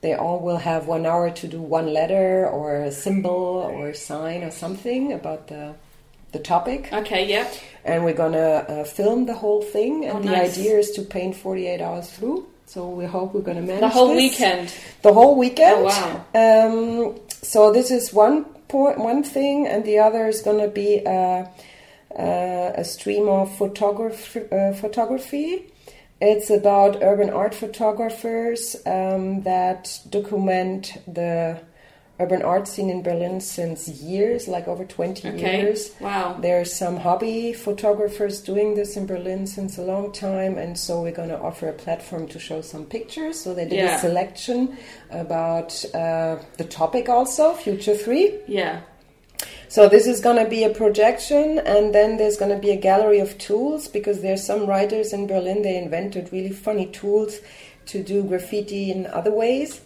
they 0.06 0.14
all 0.24 0.40
will 0.48 0.62
have 0.72 0.82
one 0.98 1.06
hour 1.12 1.28
to 1.42 1.46
do 1.56 1.60
one 1.80 1.88
letter 2.00 2.48
or 2.58 2.68
a 2.90 2.92
symbol 3.06 3.44
or 3.76 3.90
a 3.90 3.96
sign 4.12 4.40
or 4.48 4.52
something 4.64 5.02
about 5.20 5.42
the 5.52 5.64
the 6.34 6.40
topic. 6.54 6.82
Okay. 7.02 7.22
Yep. 7.36 7.48
And 7.90 7.98
we're 8.06 8.20
gonna 8.24 8.52
uh, 8.74 8.84
film 9.00 9.20
the 9.32 9.38
whole 9.44 9.64
thing, 9.76 9.94
and 10.08 10.18
Oh, 10.18 10.22
the 10.30 10.32
nice. 10.38 10.54
idea 10.58 10.74
is 10.84 10.90
to 10.98 11.02
paint 11.18 11.34
48 11.36 11.82
hours 11.88 12.08
through. 12.16 12.40
So 12.74 12.80
we 13.00 13.06
hope 13.16 13.28
we're 13.34 13.48
gonna 13.50 13.62
manage 13.72 13.86
The 13.88 13.96
whole 13.98 14.10
this. 14.14 14.24
weekend. 14.24 14.66
The 15.08 15.14
whole 15.18 15.36
weekend. 15.44 15.78
Oh, 15.80 15.90
wow. 15.92 16.12
Um, 16.44 17.16
so 17.54 17.60
this 17.78 17.90
is 17.98 18.04
one 18.28 18.38
point, 18.74 18.98
one 19.12 19.22
thing, 19.36 19.58
and 19.72 19.82
the 19.90 19.98
other 20.06 20.24
is 20.34 20.40
gonna 20.48 20.68
be 20.84 20.90
uh, 21.16 21.42
uh, 22.26 22.82
a 22.84 22.84
stream 22.96 23.26
of. 23.40 23.48
Uh, 23.62 24.74
photography. 24.84 25.48
It's 26.22 26.50
about 26.50 27.04
urban 27.04 27.30
art 27.30 27.54
photographers 27.54 28.76
um, 28.86 29.42
that 29.44 30.00
document 30.10 30.94
the 31.08 31.60
urban 32.18 32.42
art 32.42 32.66
scene 32.66 32.90
in 32.90 33.04
Berlin 33.04 33.42
since 33.42 33.90
years, 33.90 34.48
like 34.48 34.70
over 34.70 34.86
20 34.86 35.28
Okay. 35.28 35.62
years. 35.62 35.92
Wow. 36.00 36.38
There's 36.40 36.72
some 36.74 36.96
hobby 36.96 37.52
photographers 37.52 38.40
doing 38.40 38.76
this 38.76 38.96
in 38.96 39.06
Berlin 39.06 39.46
since 39.46 39.78
a 39.78 39.82
long 39.82 40.14
time, 40.14 40.58
and 40.58 40.80
so 40.80 41.02
we're 41.02 41.12
going 41.12 41.28
to 41.28 41.38
offer 41.38 41.68
a 41.68 41.74
platform 41.74 42.28
to 42.30 42.40
show 42.40 42.62
some 42.62 42.86
pictures. 42.86 43.38
So 43.42 43.54
they 43.54 43.66
did 43.66 43.74
Yeah. 43.80 43.98
a 43.98 44.00
selection 44.00 44.78
about 45.12 45.84
uh, 45.94 46.38
the 46.58 46.64
topic 46.64 47.10
also, 47.10 47.54
Future 47.54 47.96
3. 47.96 48.40
Yeah. 48.48 48.80
So 49.68 49.90
this 49.90 50.08
is 50.08 50.22
going 50.22 50.44
to 50.44 50.50
be 50.50 50.64
a 50.64 50.70
projection, 50.70 51.60
and 51.60 51.94
then 51.94 52.18
there's 52.18 52.38
going 52.38 52.52
to 52.52 52.58
be 52.58 52.72
a 52.72 52.76
gallery 52.76 53.20
of 53.20 53.38
tools 53.38 53.88
because 53.88 54.22
there's 54.22 54.44
some 54.44 54.66
writers 54.68 55.12
in 55.12 55.28
Berlin 55.28 55.64
they 55.64 55.78
invented 55.78 56.32
really 56.32 56.52
funny 56.52 56.88
tools 56.88 57.40
to 57.88 58.04
do 58.04 58.24
graffiti 58.24 58.92
in 58.92 59.08
other 59.08 59.32
ways, 59.32 59.82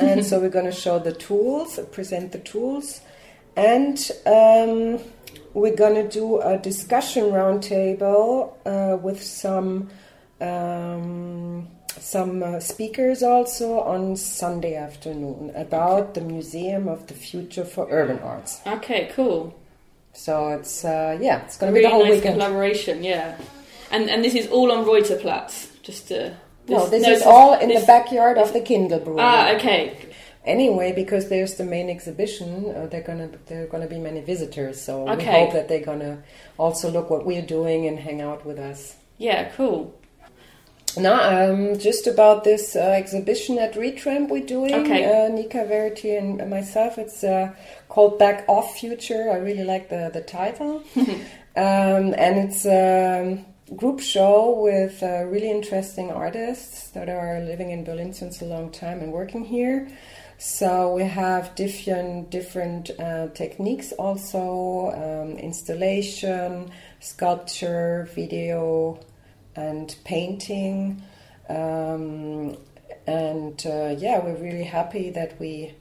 and 0.00 0.24
so 0.24 0.40
we're 0.40 0.48
going 0.48 0.64
to 0.64 0.72
show 0.72 0.98
the 0.98 1.12
tools, 1.12 1.78
present 1.92 2.32
the 2.32 2.38
tools, 2.38 3.00
and 3.56 4.10
um, 4.26 4.98
we're 5.52 5.76
going 5.76 5.94
to 5.94 6.08
do 6.08 6.40
a 6.40 6.56
discussion 6.58 7.24
roundtable 7.24 8.54
uh, 8.64 8.96
with 8.96 9.22
some. 9.22 9.88
Um, 10.40 11.68
some 12.00 12.42
uh, 12.42 12.60
speakers 12.60 13.22
also 13.22 13.80
on 13.80 14.16
Sunday 14.16 14.74
afternoon 14.76 15.52
about 15.54 16.14
the 16.14 16.20
Museum 16.20 16.88
of 16.88 17.06
the 17.06 17.14
Future 17.14 17.64
for 17.64 17.86
Urban 17.90 18.18
Arts. 18.20 18.60
Okay. 18.66 19.10
Cool. 19.14 19.54
So 20.12 20.48
it's 20.48 20.84
uh, 20.84 21.18
yeah, 21.20 21.44
it's 21.44 21.56
going 21.56 21.72
to 21.72 21.78
really 21.78 21.86
be 21.86 21.90
the 21.90 21.94
whole 21.94 22.04
nice 22.04 22.14
weekend. 22.16 22.34
collaboration. 22.34 23.04
Yeah. 23.04 23.38
And 23.90 24.10
and 24.10 24.24
this 24.24 24.34
is 24.34 24.48
all 24.48 24.72
on 24.72 24.84
Reuterplatz. 24.84 25.80
Just 25.82 26.08
to. 26.08 26.36
no, 26.68 26.86
this 26.88 27.02
no, 27.04 27.12
is 27.12 27.22
all 27.22 27.54
in 27.58 27.68
this- 27.68 27.80
the 27.80 27.86
backyard 27.86 28.36
of 28.38 28.52
the 28.52 28.60
Kindl 28.60 29.16
Ah. 29.18 29.54
Okay. 29.56 29.96
Anyway, 30.44 30.92
because 30.92 31.28
there's 31.28 31.54
the 31.56 31.64
main 31.64 31.90
exhibition, 31.90 32.74
uh, 32.74 32.86
they're 32.86 33.02
gonna 33.02 33.28
there 33.46 33.64
are 33.64 33.66
gonna 33.66 33.86
be 33.86 33.98
many 33.98 34.20
visitors. 34.20 34.80
So 34.80 35.04
we 35.14 35.24
hope 35.24 35.52
that 35.52 35.68
they're 35.68 35.84
gonna 35.84 36.22
also 36.58 36.90
look 36.90 37.10
what 37.10 37.24
we're 37.26 37.42
doing 37.58 37.86
and 37.86 37.98
hang 37.98 38.20
out 38.20 38.44
with 38.46 38.58
us. 38.58 38.96
Yeah. 39.18 39.50
Cool. 39.56 39.94
No, 40.98 41.14
um, 41.14 41.78
just 41.78 42.06
about 42.06 42.44
this 42.44 42.76
uh, 42.76 42.80
exhibition 42.80 43.58
at 43.58 43.74
Retramp 43.74 44.28
we're 44.28 44.44
doing. 44.44 44.74
Okay. 44.74 45.04
Uh, 45.04 45.28
Nika 45.28 45.64
Verity 45.64 46.16
and 46.16 46.48
myself. 46.50 46.98
It's 46.98 47.24
uh, 47.24 47.54
called 47.88 48.18
Back 48.18 48.44
Off 48.48 48.78
Future. 48.78 49.30
I 49.30 49.36
really 49.36 49.64
like 49.64 49.88
the, 49.88 50.10
the 50.12 50.20
title. 50.20 50.82
um, 50.96 52.14
and 52.16 52.38
it's 52.38 52.64
a 52.66 53.44
group 53.76 54.00
show 54.00 54.58
with 54.60 55.02
uh, 55.02 55.24
really 55.24 55.50
interesting 55.50 56.10
artists 56.10 56.90
that 56.90 57.08
are 57.08 57.40
living 57.40 57.70
in 57.70 57.84
Berlin 57.84 58.12
since 58.12 58.40
a 58.40 58.44
long 58.44 58.70
time 58.70 59.00
and 59.00 59.12
working 59.12 59.44
here. 59.44 59.88
So 60.38 60.94
we 60.94 61.02
have 61.02 61.56
different 61.56 62.30
different 62.30 62.90
uh, 62.90 63.26
techniques 63.34 63.90
also 63.92 64.92
um, 64.94 65.36
installation, 65.36 66.70
sculpture, 67.00 68.08
video, 68.14 69.00
and 69.58 69.96
painting. 70.04 71.02
Um, 71.48 72.56
and 73.06 73.60
uh, 73.66 73.94
yeah, 73.98 74.22
we're 74.22 74.36
really 74.36 74.64
happy 74.64 75.10
that 75.10 75.40
we 75.40 75.74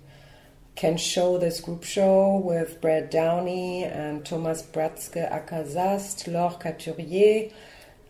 can 0.75 0.98
show 0.98 1.38
this 1.38 1.60
group 1.60 1.84
show 1.84 2.38
with 2.43 2.81
Brad 2.81 3.10
Downey 3.10 3.84
and 3.84 4.25
Thomas 4.25 4.62
Bratzke 4.63 5.31
aka 5.31 5.63
Zast, 5.63 6.27
Laure 6.31 6.57
Catugier, 6.60 7.51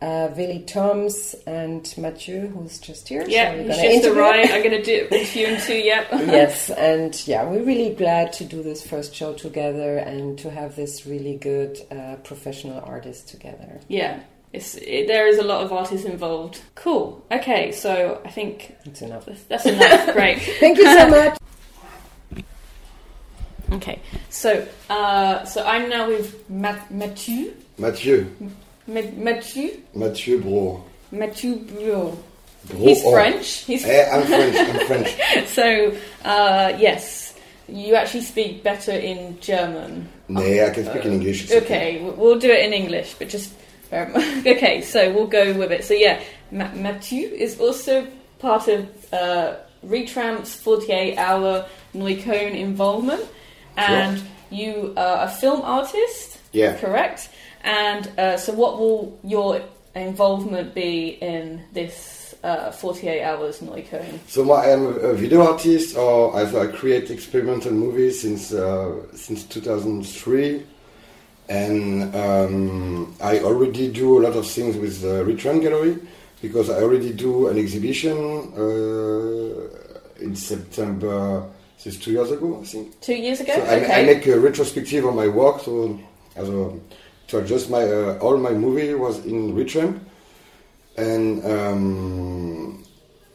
uh, 0.01 0.29
Willy 0.35 0.59
Toms, 0.59 1.35
and 1.45 1.93
Mathieu, 1.97 2.47
who's 2.47 2.79
just 2.79 3.07
here. 3.07 3.25
Yeah. 3.27 3.55
we're 3.55 3.73
he's 3.73 4.03
just 4.03 4.15
arrived. 4.15 4.51
I'm 4.51 4.63
gonna 4.63 4.83
do 4.83 4.93
it 4.93 5.11
with 5.11 5.35
you 5.35 5.47
and 5.47 5.63
two. 5.63 5.77
Yep. 5.77 6.07
yes, 6.11 6.69
and 6.69 7.27
yeah, 7.27 7.43
we're 7.49 7.63
really 7.63 7.93
glad 7.95 8.31
to 8.33 8.45
do 8.45 8.61
this 8.63 8.85
first 8.85 9.15
show 9.15 9.33
together 9.33 9.97
and 9.97 10.37
to 10.39 10.51
have 10.51 10.75
this 10.75 11.05
really 11.05 11.37
good 11.37 11.77
uh, 11.91 12.17
professional 12.23 12.79
artist 12.85 13.27
together. 13.29 13.81
Yeah. 13.87 14.21
It's, 14.57 14.75
it, 14.75 15.07
there 15.07 15.27
is 15.27 15.37
a 15.37 15.43
lot 15.43 15.63
of 15.63 15.71
artists 15.71 16.05
involved. 16.05 16.61
Cool. 16.75 17.23
Okay, 17.31 17.71
so 17.71 18.19
I 18.25 18.29
think 18.29 18.75
It's 18.85 19.01
enough. 19.01 19.25
that's, 19.25 19.43
that's 19.43 19.65
enough. 19.65 20.13
Great. 20.17 20.39
Thank 20.59 20.77
you 20.79 20.85
so 20.85 21.07
much. 21.17 21.37
Okay, 23.73 23.99
so 24.29 24.65
uh, 24.89 25.43
so 25.43 25.65
I'm 25.65 25.89
now 25.89 26.07
with 26.07 26.49
Ma- 26.49 26.79
Mathieu, 26.89 27.53
Mathieu, 27.77 28.25
Ma- 28.87 29.01
Mathieu, 29.17 29.81
Mathieu 29.93 30.39
Bro. 30.39 30.83
Mathieu 31.11 31.55
Bro. 31.57 32.17
He's 32.77 33.03
Oh. 33.05 33.11
French. 33.11 33.47
He's 33.65 33.83
Eh, 33.85 34.09
I'm 34.11 34.25
French. 34.25 34.55
I'm 34.57 34.87
French. 34.87 35.47
so 35.59 35.93
uh, 36.23 36.77
yes, 36.79 37.35
you 37.67 37.95
actually 37.95 38.21
speak 38.23 38.63
better 38.63 38.93
in 38.93 39.37
German. 39.41 40.07
Nee, 40.29 40.63
I 40.63 40.69
can 40.69 40.85
speak 40.85 41.03
in 41.05 41.13
English. 41.13 41.43
it's 41.43 41.53
Okay, 41.65 42.01
we'll 42.17 42.39
do 42.39 42.49
it 42.49 42.63
in 42.65 42.71
English, 42.73 43.15
but 43.19 43.27
just 43.27 43.51
um, 43.91 44.11
okay. 44.45 44.81
So 44.81 45.11
we'll 45.13 45.27
go 45.27 45.53
with 45.53 45.71
it. 45.71 45.83
So 45.83 45.93
yeah, 45.93 46.21
Ma- 46.51 46.73
Mathieu 46.73 47.27
is 47.27 47.59
also 47.59 48.07
part 48.39 48.67
of 48.67 48.87
uh, 49.13 49.55
Retramp's 49.85 50.55
48-hour 50.63 51.65
Neukölln 51.93 52.55
involvement, 52.55 53.23
and 53.77 54.21
you 54.49 54.93
are 54.97 55.25
a 55.25 55.29
film 55.29 55.61
artist, 55.61 56.37
Yeah. 56.51 56.77
correct? 56.77 57.29
And 57.63 58.07
uh, 58.19 58.37
so, 58.37 58.53
what 58.53 58.79
will 58.79 59.17
your 59.23 59.61
involvement 59.95 60.73
be 60.73 61.17
in 61.21 61.63
this 61.73 62.35
uh, 62.43 62.71
48 62.71 63.23
hours 63.23 63.59
Neukölln? 63.59 64.19
So 64.27 64.43
my, 64.43 64.55
I 64.55 64.69
am 64.69 64.85
a 64.85 65.13
video 65.13 65.41
artist, 65.45 65.97
or 65.97 66.35
I, 66.35 66.43
I 66.43 66.67
create 66.67 67.09
experimental 67.09 67.71
movies 67.71 68.21
since 68.21 68.53
uh, 68.53 68.93
since 69.15 69.43
2003, 69.43 70.63
and 71.49 72.13
um, 72.15 73.15
I 73.21 73.39
already 73.39 73.91
do 73.91 74.19
a 74.19 74.21
lot 74.21 74.35
of 74.35 74.47
things 74.47 74.75
with 74.77 75.01
the 75.01 75.23
Return 75.23 75.61
Gallery 75.61 75.97
because 76.41 76.69
I 76.69 76.81
already 76.81 77.13
do 77.13 77.47
an 77.47 77.57
exhibition 77.57 78.17
uh, 78.55 80.23
in 80.23 80.35
September. 80.35 81.45
This 81.77 81.95
is 81.95 81.99
two 81.99 82.11
years 82.11 82.31
ago, 82.31 82.59
I 82.61 82.65
think. 82.65 82.99
Two 83.01 83.15
years 83.15 83.39
ago, 83.39 83.53
So 83.53 83.61
I, 83.61 83.75
okay. 83.75 84.01
I 84.01 84.05
make 84.05 84.27
a 84.27 84.39
retrospective 84.39 85.05
of 85.05 85.15
my 85.15 85.27
work. 85.27 85.61
So, 85.61 85.99
as 86.35 86.49
a, 86.49 86.73
to 87.27 87.39
adjust 87.39 87.69
my 87.69 87.83
uh, 87.83 88.19
all 88.19 88.37
my 88.37 88.51
movie 88.51 88.93
was 88.93 89.25
in 89.25 89.53
Retramp, 89.53 89.99
and 90.97 91.45
um, 91.45 92.83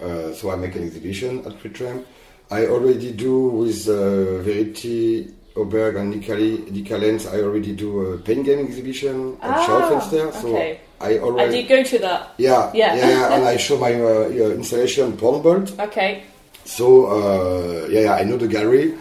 uh, 0.00 0.32
so 0.32 0.50
I 0.50 0.56
make 0.56 0.74
an 0.76 0.84
exhibition 0.84 1.40
at 1.40 1.58
Retramp. 1.62 2.04
I 2.50 2.66
already 2.66 3.12
do 3.12 3.48
with 3.48 3.88
uh, 3.88 4.38
Verity 4.38 5.32
Oberg 5.56 5.96
and 5.96 6.14
Nikali 6.14 6.58
Nikalens. 6.70 7.26
I 7.32 7.40
already 7.42 7.72
do 7.74 8.00
a 8.12 8.18
pen 8.18 8.42
game 8.42 8.60
exhibition 8.66 9.36
at 9.42 9.50
Ah, 9.50 9.66
Schaufenster. 9.66 10.32
So 10.32 10.48
okay. 10.48 10.80
I 11.00 11.14
I 11.14 11.18
already 11.18 11.62
did 11.62 11.68
go 11.68 11.82
to 11.82 11.98
that. 11.98 12.34
yeah, 12.38 12.70
Yeah. 12.74 12.94
yeah 12.96 13.34
and 13.34 13.44
I 13.44 13.56
show 13.56 13.76
my 13.78 13.92
uh, 13.94 14.28
installation 14.60 15.12
Pornbolt. 15.16 15.78
Okay. 15.78 16.22
So 16.64 17.06
uh, 17.06 17.86
yeah, 17.88 18.00
yeah, 18.00 18.14
I 18.14 18.22
know 18.24 18.36
the 18.36 18.46
gallery, 18.48 18.94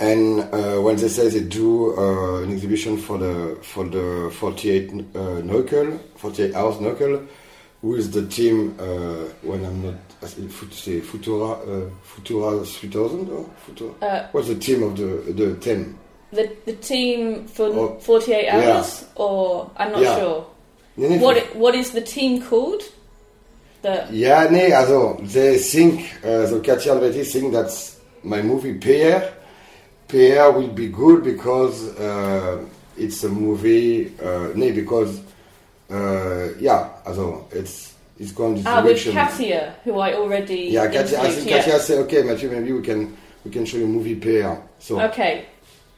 and 0.00 0.40
uh, 0.40 0.80
when 0.80 0.96
they 0.96 1.08
say 1.08 1.28
they 1.28 1.40
do 1.44 1.92
uh, 1.98 2.42
an 2.42 2.50
exhibition 2.52 2.96
for 2.96 3.18
the 3.18 3.58
for 3.62 3.84
the 3.84 4.30
48 4.32 4.90
uh, 4.90 5.18
Neukel, 5.44 6.00
48 6.16 6.54
hours 6.54 6.76
Neukel, 6.76 7.26
with 7.82 8.12
the 8.12 8.26
team 8.26 8.74
uh, 8.80 9.28
when 9.42 9.64
I'm 9.64 9.82
not 9.84 9.94
I 9.94 10.11
say 10.26 10.46
Fut- 10.48 10.72
say 10.74 11.00
Futura 11.00 11.52
uh, 11.66 11.90
Futura 12.04 12.64
3000 12.66 13.28
or 13.30 13.46
Futura. 13.66 13.94
Uh, 14.02 14.28
What's 14.32 14.48
the 14.48 14.54
team 14.56 14.82
of 14.82 14.96
the 14.96 15.32
the 15.32 15.56
team? 15.56 15.98
The 16.32 16.50
the 16.64 16.72
team 16.74 17.46
for 17.46 17.66
Oh, 17.66 17.98
48 18.00 18.44
yeah. 18.44 18.76
hours, 18.76 19.04
or 19.16 19.70
I'm 19.76 19.92
not 19.92 20.02
Yeah. 20.02 20.18
sure. 20.18 20.46
What 20.96 21.56
what 21.56 21.74
is 21.74 21.90
the 21.90 22.00
team 22.02 22.42
called? 22.42 22.82
The 23.82 24.06
Yeah, 24.10 24.48
nee, 24.50 24.72
also 24.72 25.18
they 25.22 25.58
think, 25.58 26.00
uh, 26.24 26.46
so 26.46 26.60
Katja 26.60 26.92
and 26.92 27.00
Betty 27.00 27.24
think 27.24 27.52
that 27.52 27.70
my 28.22 28.40
movie 28.42 28.74
PR, 28.74 29.26
PR 30.08 30.50
will 30.56 30.68
be 30.68 30.88
good 30.88 31.24
because 31.24 31.88
uh, 31.98 32.64
it's 32.96 33.24
a 33.24 33.28
movie, 33.28 34.12
uh, 34.22 34.52
nee, 34.54 34.70
because, 34.70 35.20
uh, 35.90 36.48
yeah, 36.60 36.90
also 37.04 37.48
it's 37.50 37.91
it's 38.22 38.32
going 38.32 38.54
this 38.54 38.66
ah 38.66 38.82
with. 38.82 39.02
Katia, 39.02 39.74
who 39.84 39.98
I 39.98 40.14
already 40.14 40.70
yeah, 40.70 40.86
Katja, 40.90 41.20
I 41.20 41.30
think 41.30 41.50
yeah. 41.50 41.58
Katja 41.58 41.80
say, 41.80 41.98
okay, 41.98 42.22
Mathieu, 42.22 42.50
maybe 42.50 42.72
we 42.72 42.82
can 42.82 43.16
we 43.44 43.50
can 43.50 43.64
show 43.64 43.78
you 43.78 43.86
movie 43.86 44.14
PR. 44.14 44.54
So, 44.78 45.00
Okay, 45.00 45.46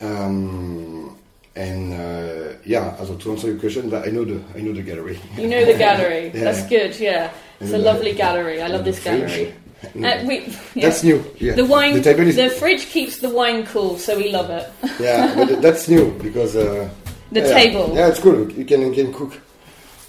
um, 0.00 1.16
and 1.54 1.93
uh, 1.93 2.57
yeah, 2.64 2.97
also 2.99 3.16
to 3.16 3.33
answer 3.33 3.49
your 3.49 3.59
question, 3.59 3.92
I 3.94 4.07
know 4.07 4.25
the 4.25 4.42
I 4.57 4.61
know 4.61 4.72
the 4.72 4.83
gallery. 4.83 5.18
you 5.37 5.49
know 5.49 5.64
the 5.64 5.77
gallery. 5.77 6.31
Yeah. 6.35 6.44
That's 6.44 6.66
good. 6.66 6.99
Yeah, 6.99 7.31
it's 7.61 7.72
a 7.72 7.79
lovely 7.79 8.12
uh, 8.12 8.16
gallery. 8.16 8.62
I 8.62 8.68
love 8.68 8.85
this 8.85 8.99
fridge. 8.99 9.29
gallery. 9.29 9.55
No, 9.94 10.09
Uh, 10.09 10.25
we, 10.25 10.35
yeah. 10.75 10.88
That's 10.88 11.05
new. 11.05 11.22
Yeah. 11.38 11.57
The 11.61 11.66
wine, 11.66 12.01
The 12.01 12.16
is 12.22 12.37
the 12.37 12.49
fridge 12.49 12.87
keeps 12.87 13.18
the 13.18 13.29
wine 13.29 13.66
cool, 13.66 13.99
so 13.99 14.16
we 14.16 14.33
love 14.33 14.49
it. 14.49 14.66
yeah, 14.99 15.35
but 15.37 15.61
that's 15.61 15.88
new 15.88 16.11
because 16.22 16.57
uh, 16.57 16.88
The 17.33 17.40
yeah, 17.40 17.55
table. 17.59 17.92
Yeah, 17.94 18.09
it's 18.09 18.20
cool. 18.20 18.51
You 18.53 18.64
can 18.64 18.81
you 18.81 18.92
can 18.92 19.12
cook. 19.12 19.33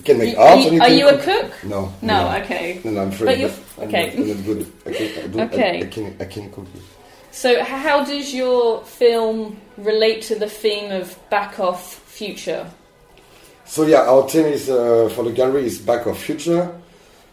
Can 0.05 0.19
make 0.19 0.37
art. 0.37 0.59
are 0.59 0.59
you, 0.59 0.81
are 0.81 0.89
you 0.89 1.07
a 1.09 1.17
cook. 1.17 1.51
cook? 1.51 1.63
No. 1.65 1.91
No, 2.01 2.31
okay. 2.43 2.79
No, 2.83 2.91
no, 2.91 3.01
I'm 3.01 3.09
afraid. 3.09 3.25
But 3.25 3.37
you're- 3.39 3.53
I'm 3.77 3.87
okay. 3.89 4.05
not- 4.05 4.15
I'm 4.15 4.27
not 4.37 4.45
good. 4.45 4.71
I 4.85 4.91
can, 4.91 5.39
I 5.39 5.43
Okay. 5.45 5.81
I, 5.81 5.85
I 5.85 5.87
can 5.89 6.15
I 6.21 6.25
can 6.25 6.51
cook. 6.51 6.67
So, 7.31 7.63
how 7.63 8.05
does 8.05 8.33
your 8.33 8.81
film 8.85 9.59
relate 9.77 10.21
to 10.29 10.35
the 10.35 10.47
theme 10.47 10.91
of 10.91 11.17
back 11.29 11.59
off 11.59 11.95
future? 12.05 12.65
So 13.65 13.85
yeah, 13.87 14.01
our 14.07 14.29
theme 14.29 14.45
is 14.45 14.69
uh, 14.69 15.09
for 15.15 15.23
the 15.23 15.31
gallery 15.31 15.65
is 15.65 15.79
back 15.79 16.05
of 16.05 16.17
future. 16.17 16.71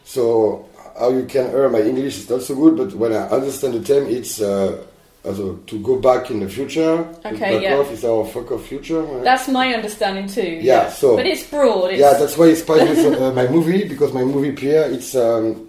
So 0.04 0.66
how 0.98 1.10
you 1.10 1.24
can 1.26 1.50
hear 1.50 1.68
my 1.68 1.80
English 1.82 2.18
is 2.18 2.30
not 2.30 2.42
so 2.42 2.54
good, 2.54 2.76
but 2.76 2.94
when 2.94 3.12
I 3.12 3.28
understand 3.28 3.74
the 3.74 3.82
theme, 3.82 4.06
it's 4.06 4.40
uh, 4.40 4.82
also 5.24 5.56
to 5.66 5.78
go 5.80 5.98
back 5.98 6.30
in 6.30 6.40
the 6.40 6.48
future. 6.48 7.06
Okay, 7.24 7.62
yeah. 7.62 7.80
is 7.80 8.04
our 8.04 8.24
fuck 8.26 8.50
of 8.50 8.64
future. 8.64 9.02
right? 9.02 9.24
That's 9.24 9.48
my 9.48 9.72
understanding 9.74 10.26
too. 10.26 10.58
Yeah, 10.60 10.90
so- 10.90 11.16
but 11.16 11.26
it's 11.26 11.44
broad. 11.48 11.92
It's, 11.92 12.00
Yeah, 12.00 12.14
that's 12.14 12.36
why 12.36 12.46
it's 12.46 12.62
part 12.62 12.82
of 12.82 12.98
uh, 12.98 13.32
my 13.32 13.46
movie 13.48 13.86
because 13.86 14.12
my 14.12 14.24
movie 14.24 14.52
Pierre, 14.52 14.90
it's 14.90 15.14
um, 15.14 15.68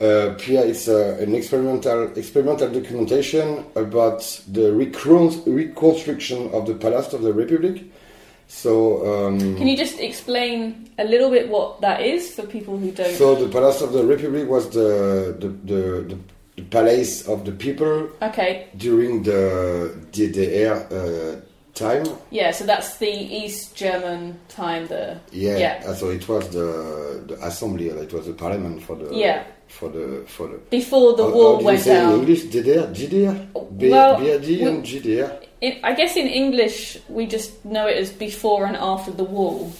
uh, 0.00 0.34
Pierre, 0.38 0.66
it's 0.66 0.88
uh, 0.88 1.18
an 1.20 1.34
experimental 1.34 2.16
experimental 2.16 2.70
documentation 2.70 3.66
about 3.76 4.20
the 4.48 4.72
reconstruction 4.72 6.48
of 6.54 6.66
the 6.66 6.74
Palace 6.74 7.12
of 7.12 7.22
the 7.22 7.32
Republic. 7.32 7.82
So, 8.48 9.26
um, 9.28 9.38
Can 9.38 9.68
you 9.68 9.76
just 9.76 10.00
explain 10.00 10.90
a 10.98 11.04
little 11.04 11.30
bit 11.30 11.48
what 11.48 11.80
that 11.82 12.00
is 12.02 12.34
for 12.34 12.42
people 12.42 12.76
who 12.78 12.90
don't? 12.90 13.14
so 13.14 13.36
the 13.36 13.48
Palace 13.48 13.80
of 13.80 13.92
the 13.92 14.04
Republic 14.04 14.48
was 14.48 14.70
the 14.70 15.36
the, 15.38 15.48
the, 15.48 15.82
the, 16.08 16.18
the 16.60 16.66
palace 16.70 17.26
of 17.28 17.44
the 17.44 17.52
people 17.52 18.08
okay, 18.22 18.66
during 18.76 19.22
the 19.22 19.94
DDR 20.12 20.76
uh, 20.92 21.40
time. 21.74 22.04
yeah. 22.30 22.50
So 22.50 22.64
that's 22.64 22.98
the 22.98 23.10
East 23.10 23.74
German 23.76 24.38
time. 24.48 24.86
The 24.88 25.18
Yeah, 25.32 25.58
Yeah. 25.58 25.82
uh, 25.86 25.94
so 25.94 26.10
it 26.10 26.28
was 26.28 26.48
the 26.50 27.22
the 27.26 27.34
assembly, 27.46 27.90
uh, 27.90 27.96
it 28.02 28.12
was 28.12 28.26
the 28.26 28.32
parliament 28.34 28.82
for 28.82 28.96
the 28.96 29.14
Yeah. 29.14 29.42
for 29.68 29.88
the 29.88 30.24
for 30.26 30.48
the 30.48 30.58
before 30.70 31.16
the 31.16 31.24
How- 31.24 31.58
you 31.60 31.64
went 31.64 31.80
say 31.80 31.96
in 31.96 32.02
down. 32.08 32.18
English 32.20 32.42
GDR, 32.52 32.86
GDR, 32.92 33.36
B- 33.78 33.90
Well, 33.90 34.16
BRD 34.20 34.48
we- 34.48 34.62
and 34.68 34.84
GDR. 34.84 35.30
I 35.84 35.92
guess 35.94 36.16
in 36.16 36.26
English 36.26 36.98
we 37.08 37.26
just 37.26 37.50
know 37.64 37.86
it 37.86 37.96
as 37.98 38.10
before 38.10 38.64
and 38.66 38.76
after 38.76 39.12
the 39.12 39.24
wall. 39.24 39.70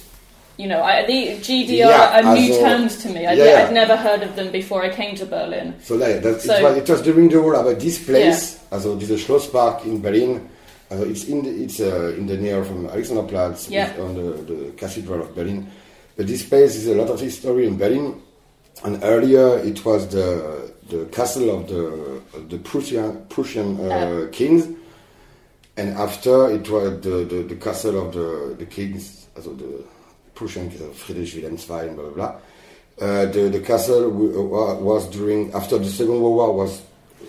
You 0.57 0.67
know, 0.67 0.81
I, 0.83 1.05
the 1.05 1.37
GDR 1.39 1.69
Yeah, 1.69 2.19
are 2.21 2.35
new 2.35 2.53
terms 2.59 3.01
to 3.03 3.09
me. 3.09 3.25
I'd, 3.25 3.37
yeah, 3.37 3.45
yeah. 3.45 3.65
I'd 3.65 3.73
never 3.73 3.95
heard 3.95 4.21
of 4.21 4.35
them 4.35 4.51
before 4.51 4.83
I 4.83 4.89
came 4.89 5.15
to 5.15 5.25
Berlin. 5.25 5.73
So 5.81 5.95
like, 5.95 6.21
that, 6.21 6.41
So- 6.41 6.53
it, 6.55 6.63
was, 6.63 6.77
it 6.77 6.89
was 6.89 7.01
during 7.01 7.29
the 7.29 7.41
war 7.41 7.55
about 7.55 7.79
this 7.79 8.03
place, 8.03 8.59
also 8.71 8.95
this 8.95 9.25
Schlosspark 9.25 9.85
in 9.85 10.01
Berlin. 10.01 10.49
Also 10.91 11.05
it's 11.09 11.23
in 11.25 11.41
the, 11.43 11.63
it's 11.63 11.79
uh, 11.79 12.13
in 12.17 12.27
the 12.27 12.37
near 12.37 12.63
from 12.63 12.87
Alexanderplatz 12.89 13.69
Yeah. 13.71 13.93
on 13.99 14.13
the, 14.13 14.31
the 14.53 14.71
Cathedral 14.77 15.21
of 15.21 15.33
Berlin. 15.33 15.67
But 16.17 16.27
this 16.27 16.43
place 16.47 16.75
is 16.75 16.87
a 16.87 16.95
lot 16.95 17.09
of 17.09 17.19
history 17.19 17.65
in 17.65 17.77
Berlin. 17.77 18.21
And 18.83 19.01
earlier 19.03 19.57
it 19.59 19.83
was 19.85 20.07
the 20.09 20.71
the 20.89 21.05
castle 21.05 21.49
of 21.57 21.67
the 21.69 21.83
of 22.37 22.49
the 22.49 22.57
Prussian 22.57 23.25
Prussian 23.29 23.79
uh, 23.89 24.27
kings. 24.31 24.67
And 25.77 25.97
after 25.97 26.49
it 26.51 26.69
was 26.69 26.99
the, 27.01 27.23
the, 27.23 27.43
the 27.43 27.55
castle 27.55 28.05
of 28.07 28.13
the, 28.13 28.55
the 28.59 28.65
kings, 28.65 29.27
also 29.35 29.53
the 29.53 29.83
Prussian 30.41 30.69
Friedrich 30.71 31.33
Wilhelm 31.35 31.57
II, 31.57 31.87
and 31.87 31.95
blah 31.95 32.05
blah 32.09 32.13
blah. 32.17 32.33
Uh, 32.99 33.25
the, 33.27 33.49
the 33.49 33.59
castle 33.61 34.05
uh, 34.05 34.75
was 34.81 35.07
during 35.09 35.53
after 35.53 35.77
the 35.77 35.85
Second 35.89 36.19
World 36.21 36.35
War 36.35 36.53
was 36.53 36.81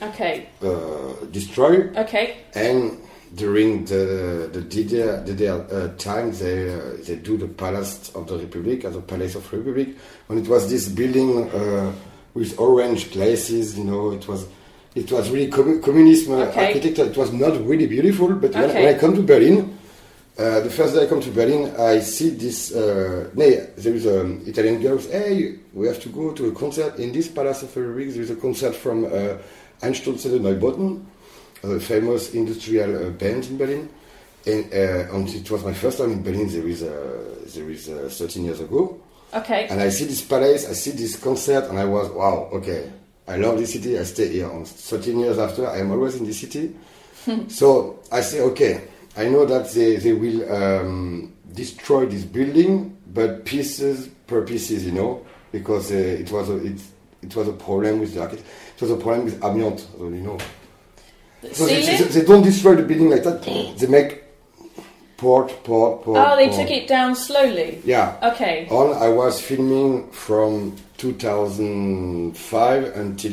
Okay, 0.03 0.46
uh, 0.62 1.12
destroyed, 1.31 1.94
okay, 1.96 2.27
and 2.55 2.98
during 3.37 3.85
the 3.85 4.48
the 4.53 4.62
DDR, 4.72 5.25
DDR 5.27 5.59
uh, 5.72 5.96
time 5.98 6.33
they 6.33 6.75
uh, 6.75 6.81
they 7.07 7.16
do 7.16 7.37
the 7.37 7.46
Palace 7.46 8.11
of 8.14 8.27
the 8.27 8.37
Republic 8.38 8.85
as 8.85 8.96
a 8.96 9.01
Palace 9.01 9.35
of 9.37 9.44
Republic 9.53 9.88
when 10.27 10.38
it 10.42 10.48
was 10.48 10.68
this 10.70 10.88
building 10.88 11.48
uh, 11.51 11.92
with 12.35 12.59
orange 12.59 13.12
glazes, 13.12 13.79
you 13.79 13.85
know, 13.85 14.11
it 14.12 14.27
was. 14.27 14.46
It 14.94 15.11
was 15.11 15.31
really 15.31 15.48
commu- 15.51 15.81
communism 15.83 16.35
Okay. 16.35 16.66
architecture. 16.66 17.05
It 17.12 17.16
was 17.16 17.33
not 17.33 17.55
really 17.66 17.87
beautiful, 17.87 18.29
but 18.42 18.53
when, 18.53 18.68
when 18.75 18.88
I 18.94 18.98
come 18.98 19.14
to 19.14 19.22
Berlin, 19.22 19.59
uh, 20.38 20.61
the 20.61 20.71
first 20.71 20.95
day 20.95 21.03
I 21.03 21.07
come 21.07 21.21
to 21.21 21.31
Berlin, 21.31 21.75
I 21.79 22.01
see 22.01 22.31
this. 22.31 22.73
Uh, 22.75 23.29
there 23.35 23.95
is 23.95 24.07
an 24.07 24.42
Italian 24.47 24.81
girl. 24.81 24.99
Hey, 24.99 25.57
we 25.75 25.87
have 25.87 26.01
to 26.01 26.09
go 26.09 26.33
to 26.33 26.49
a 26.49 26.53
concert 26.53 26.99
in 26.99 27.12
this 27.12 27.29
Palace 27.29 27.62
of 27.62 27.75
the 27.75 27.81
There 27.81 28.23
is 28.23 28.31
a 28.31 28.37
concert 28.37 28.75
from 28.75 29.05
uh, 29.05 29.37
Einstürzende 29.83 30.40
Neubauten, 30.40 31.05
a 31.62 31.79
famous 31.79 32.35
industrial 32.35 33.07
uh, 33.07 33.11
band 33.11 33.47
in 33.47 33.59
Berlin. 33.59 33.88
And, 34.47 34.73
uh, 34.73 35.14
and 35.14 35.29
it 35.29 35.51
was 35.51 35.64
my 35.64 35.75
first 35.75 35.99
time 35.99 36.12
in 36.12 36.23
Berlin. 36.23 36.49
There 36.49 36.66
is 36.66 36.83
uh, 36.83 37.37
there 37.55 37.71
is 37.71 37.88
uh, 37.88 38.09
13 38.11 38.45
years 38.45 38.61
ago. 38.61 39.01
Okay. 39.35 39.66
And 39.68 39.81
I 39.81 39.88
see 39.90 40.05
this 40.05 40.23
palace, 40.23 40.68
I 40.68 40.73
see 40.73 40.90
this 40.90 41.16
concert, 41.16 41.64
and 41.68 41.79
I 41.79 41.85
was, 41.85 42.11
wow, 42.11 42.51
okay, 42.53 42.90
I 43.27 43.37
love 43.37 43.59
this 43.59 43.73
city, 43.73 43.99
I 43.99 44.05
stay 44.05 44.29
here. 44.29 44.51
And 44.51 44.66
13 44.66 45.18
years 45.18 45.38
after, 45.38 45.68
I 45.68 45.79
am 45.79 45.90
always 45.90 46.16
in 46.16 46.27
this 46.27 46.40
city. 46.40 46.75
so 47.49 48.01
I 48.11 48.21
say, 48.21 48.40
okay, 48.40 48.88
I 49.16 49.29
know 49.29 49.44
that 49.44 49.70
they, 49.72 49.96
they 49.96 50.12
will 50.12 50.51
um, 50.53 51.33
destroy 51.53 52.07
this 52.07 52.25
building, 52.25 52.96
but 53.12 53.44
pieces 53.44 54.09
per 54.27 54.42
pieces, 54.42 54.87
you 54.87 54.92
know, 54.92 55.27
because 55.51 55.92
uh, 55.92 55.96
it 55.96 56.31
was 56.31 56.48
a, 56.48 56.57
it, 56.64 56.81
it 57.22 57.37
was 57.37 57.48
a 57.48 57.53
problem 57.53 58.01
with 58.01 58.14
the 58.14 58.22
architect. 58.22 58.48
It 58.77 58.81
was 58.81 58.90
a 58.90 58.96
problem 58.96 59.27
with 59.27 59.40
amiante, 59.40 59.87
you 59.98 60.22
know. 60.22 60.38
So 61.53 61.66
they, 61.66 61.83
they, 61.83 62.05
they 62.05 62.25
don't 62.25 62.42
destroy 62.42 62.77
the 62.77 62.85
building 62.85 63.11
like 63.11 63.25
that. 63.25 63.42
They 63.42 63.87
make 63.87 64.22
port, 65.16 65.48
port, 65.64 66.03
port. 66.03 66.18
oh, 66.18 66.37
they 66.37 66.48
port. 66.48 66.61
took 66.61 66.70
it 66.70 66.88
down 66.88 67.14
slowly. 67.14 67.81
Yeah. 67.85 68.16
Okay. 68.22 68.66
On 68.70 68.96
I 68.96 69.09
was 69.09 69.40
filming 69.40 70.11
from 70.11 70.77
2005 70.98 72.96
until 72.96 73.33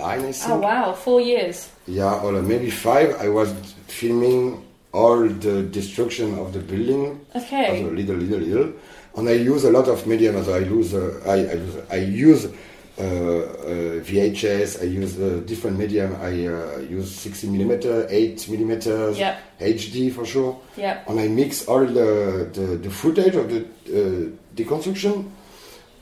2009, 0.00 0.28
I 0.28 0.32
think. 0.32 0.50
Oh 0.50 0.58
wow, 0.58 0.92
four 0.92 1.20
years. 1.20 1.70
Yeah, 1.86 2.14
or 2.22 2.32
maybe 2.42 2.70
five. 2.70 3.16
I 3.20 3.28
was 3.28 3.52
filming 3.86 4.64
all 4.92 5.28
the 5.28 5.62
destruction 5.62 6.38
of 6.38 6.52
the 6.52 6.60
building. 6.60 7.24
Okay. 7.34 7.82
Little, 7.84 8.16
little, 8.16 8.38
little. 8.40 8.72
And 9.16 9.28
I 9.28 9.32
use 9.32 9.64
a 9.64 9.70
lot 9.70 9.88
of 9.88 10.06
medium. 10.06 10.36
Also 10.36 10.54
I 10.54 10.58
use, 10.58 10.94
uh, 10.94 11.20
I, 11.26 11.32
I 11.32 11.54
use, 11.54 11.76
I 11.90 11.96
use 11.96 12.44
uh, 12.46 13.02
uh, 13.02 14.00
VHS. 14.02 14.82
I 14.82 14.84
use 14.84 15.18
uh, 15.20 15.42
different 15.46 15.78
medium. 15.78 16.16
I 16.20 16.46
uh, 16.46 16.78
use 16.88 17.14
60 17.16 17.48
millimeter, 17.50 18.06
8 18.08 18.48
millimeters, 18.48 19.18
Yep. 19.18 19.38
HD 19.60 20.12
for 20.12 20.24
sure. 20.26 20.60
Yep. 20.76 21.08
And 21.08 21.20
I 21.20 21.28
mix 21.28 21.66
all 21.66 21.84
the, 21.86 22.48
the, 22.52 22.78
the 22.82 22.90
footage 22.90 23.34
of 23.36 23.48
the 23.48 23.60
uh, 23.64 24.30
deconstruction. 24.56 25.30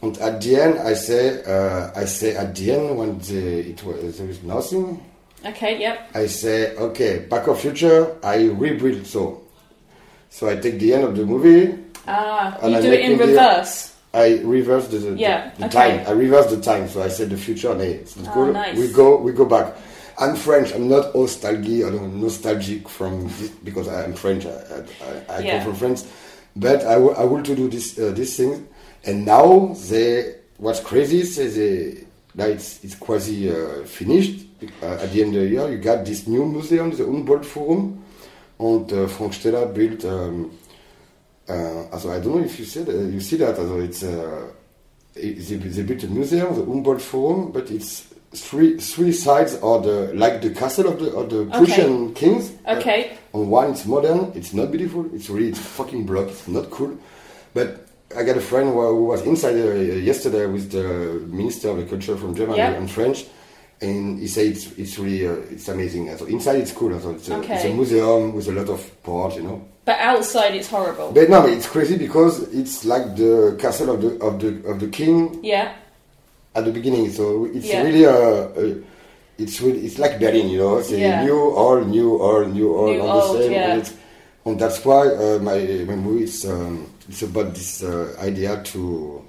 And 0.02 0.16
at 0.18 0.40
the 0.40 0.56
end, 0.60 0.78
I 0.78 0.94
say, 0.94 1.42
uh, 1.44 1.90
I 1.94 2.04
say 2.04 2.36
at 2.36 2.54
the 2.54 2.72
end 2.72 2.96
when 2.96 3.18
the, 3.18 3.70
it 3.70 3.82
was, 3.84 4.18
there 4.18 4.28
is 4.28 4.42
nothing, 4.42 5.04
Okay. 5.46 5.78
Yep. 5.78 6.10
I 6.14 6.26
say, 6.26 6.74
okay, 6.76 7.20
Back 7.30 7.46
of 7.46 7.60
Future, 7.60 8.16
I 8.24 8.46
rebuild 8.46 9.06
so. 9.06 9.42
So 10.30 10.48
I 10.48 10.56
take 10.56 10.80
the 10.80 10.94
end 10.94 11.04
of 11.04 11.16
the 11.16 11.24
movie, 11.24 11.78
Ah, 12.08 12.58
you 12.66 12.74
I 12.76 12.80
do 12.80 12.92
it 12.92 13.00
in 13.00 13.18
the- 13.18 13.26
reverse. 13.26 13.94
I 14.14 14.38
reverse 14.38 14.88
the, 14.88 14.98
the, 14.98 15.10
Yeah, 15.16 15.50
the 15.58 15.66
okay. 15.66 15.98
time. 15.98 16.06
I 16.08 16.10
reverse 16.12 16.50
the 16.50 16.60
time. 16.60 16.88
So 16.88 17.02
I 17.02 17.08
say 17.08 17.26
the 17.26 17.36
future, 17.36 17.70
and 17.70 17.80
it's 17.82 18.16
Ah, 18.26 18.30
cool. 18.32 18.52
nice. 18.52 18.76
We 18.76 18.88
go, 18.88 19.16
we 19.18 19.30
go 19.32 19.44
back. 19.44 19.76
I'm 20.18 20.34
French. 20.34 20.72
I'm 20.74 20.88
not 20.88 21.14
nostalgic. 21.14 21.84
I 21.86 21.90
don't 21.90 22.20
nostalgic 22.20 22.88
from 22.88 23.28
this 23.38 23.50
because 23.62 23.86
I 23.86 24.04
am 24.04 24.14
French. 24.14 24.44
I, 24.46 24.50
I, 24.50 25.36
I 25.36 25.38
Yeah. 25.40 25.58
come 25.58 25.66
from 25.70 25.74
France, 25.76 26.06
but 26.56 26.82
I, 26.84 26.94
w- 26.94 27.14
I 27.14 27.22
want 27.24 27.46
to 27.46 27.54
do 27.54 27.68
this 27.68 27.96
uh, 27.98 28.10
this 28.16 28.36
thing. 28.38 28.66
And 29.08 29.24
now 29.24 29.74
they 29.88 30.34
what's 30.58 30.80
crazy 30.80 31.20
is 31.20 31.36
they 31.56 32.04
now 32.34 32.44
it's 32.44 32.84
it's 32.84 32.94
quasi 32.94 33.50
uh, 33.50 33.84
finished. 33.84 34.44
Uh, 34.82 34.86
at 35.04 35.12
the 35.12 35.22
end 35.22 35.34
of 35.36 35.42
the 35.42 35.48
year, 35.48 35.70
you 35.70 35.78
got 35.78 36.04
this 36.04 36.26
new 36.26 36.44
museum, 36.44 36.90
the 36.90 37.04
Humboldt 37.04 37.46
Forum, 37.46 38.02
and 38.58 38.92
uh, 38.92 39.06
Franco 39.06 39.32
Stella 39.32 39.66
built. 39.66 40.04
Um, 40.04 40.50
uh, 41.48 41.84
also, 41.92 42.10
I 42.10 42.18
don't 42.20 42.34
know 42.36 42.44
if 42.44 42.58
you 42.58 42.64
see 42.66 42.82
that, 42.82 42.92
you 42.94 43.20
see 43.20 43.36
that. 43.36 43.56
Also, 43.58 43.80
it's 43.80 44.02
uh, 44.02 44.48
it- 45.14 45.38
they, 45.48 45.56
they 45.56 45.82
built 45.82 46.02
a 46.02 46.08
museum, 46.08 46.54
the 46.54 46.64
Humboldt 46.64 47.00
Forum, 47.00 47.50
but 47.52 47.70
it's 47.70 48.04
three 48.34 48.76
three 48.78 49.12
sides 49.12 49.54
are 49.62 49.80
the 49.80 50.12
like 50.14 50.42
the 50.42 50.50
castle 50.50 50.88
of 50.88 50.98
the 50.98 51.10
of 51.16 51.30
the 51.30 51.46
Prussian 51.56 52.12
kings. 52.14 52.52
Okay. 52.66 53.12
Uh, 53.32 53.38
on 53.38 53.48
one, 53.48 53.70
it's 53.70 53.86
modern. 53.86 54.32
It's 54.34 54.52
not 54.52 54.70
beautiful. 54.70 55.06
It's 55.14 55.30
really 55.30 55.48
it's 55.48 55.60
fucking 55.60 56.04
block. 56.04 56.28
It's 56.28 56.46
not 56.48 56.68
cool. 56.70 56.98
But 57.54 57.87
I 58.16 58.22
got 58.22 58.36
a 58.36 58.40
friend 58.40 58.70
who, 58.70 59.04
was 59.04 59.22
inside 59.22 59.54
uh, 59.56 59.74
yesterday 59.74 60.46
with 60.46 60.72
the 60.72 61.20
minister 61.26 61.68
of 61.70 61.76
the 61.78 61.84
culture 61.84 62.16
from 62.16 62.34
Germany 62.34 62.58
Yeah. 62.58 62.72
and 62.72 62.90
French. 62.90 63.26
And 63.80 64.18
he 64.18 64.26
said 64.26 64.46
it's, 64.46 64.72
it's 64.72 64.98
really 64.98 65.26
uh, 65.26 65.34
it's 65.50 65.68
amazing. 65.68 66.16
So 66.16 66.24
inside 66.26 66.56
it's 66.56 66.72
cool. 66.72 66.98
So 66.98 67.10
it's, 67.10 67.28
a, 67.28 67.40
it's 67.40 67.64
a 67.64 67.72
museum 67.72 68.34
with 68.34 68.48
a 68.48 68.52
lot 68.52 68.68
of 68.68 69.02
port, 69.04 69.36
you 69.36 69.42
know. 69.42 69.64
But 69.84 69.98
outside 70.00 70.54
it's 70.54 70.68
horrible. 70.68 71.12
But 71.12 71.30
no, 71.30 71.46
it's 71.46 71.66
crazy 71.68 71.96
because 71.96 72.42
it's 72.52 72.84
like 72.84 73.14
the 73.16 73.56
castle 73.60 73.90
of 73.94 74.00
the 74.02 74.18
of 74.24 74.40
the 74.40 74.68
of 74.68 74.80
the 74.80 74.88
king 74.88 75.38
yeah. 75.44 75.74
at 76.56 76.64
the 76.64 76.72
beginning. 76.72 77.10
So 77.12 77.44
it's 77.44 77.66
Yeah. 77.66 77.82
really 77.82 78.04
a, 78.04 78.16
a 78.18 78.82
it's 79.38 79.60
really 79.60 79.86
it's 79.86 79.98
like 79.98 80.18
Berlin, 80.18 80.48
you 80.48 80.58
know. 80.58 80.78
It's 80.78 80.90
a 80.90 80.98
Yeah. 80.98 81.24
new, 81.24 81.38
all 81.54 81.80
new, 81.84 82.16
all 82.20 82.44
new, 82.46 82.74
all 82.74 82.92
New, 82.92 83.00
on 83.00 83.08
old, 83.08 83.36
the 83.36 83.42
same. 83.42 83.52
yeah. 83.52 83.84
And, 84.44 84.58
that's 84.58 84.84
why 84.84 85.08
uh, 85.08 85.38
my 85.42 85.58
my 85.86 85.94
movie 85.96 86.24
is 86.24 86.44
um, 86.46 86.86
it's 87.08 87.22
about 87.22 87.54
this 87.54 87.82
uh, 87.82 88.16
idea 88.20 88.62
to 88.72 89.22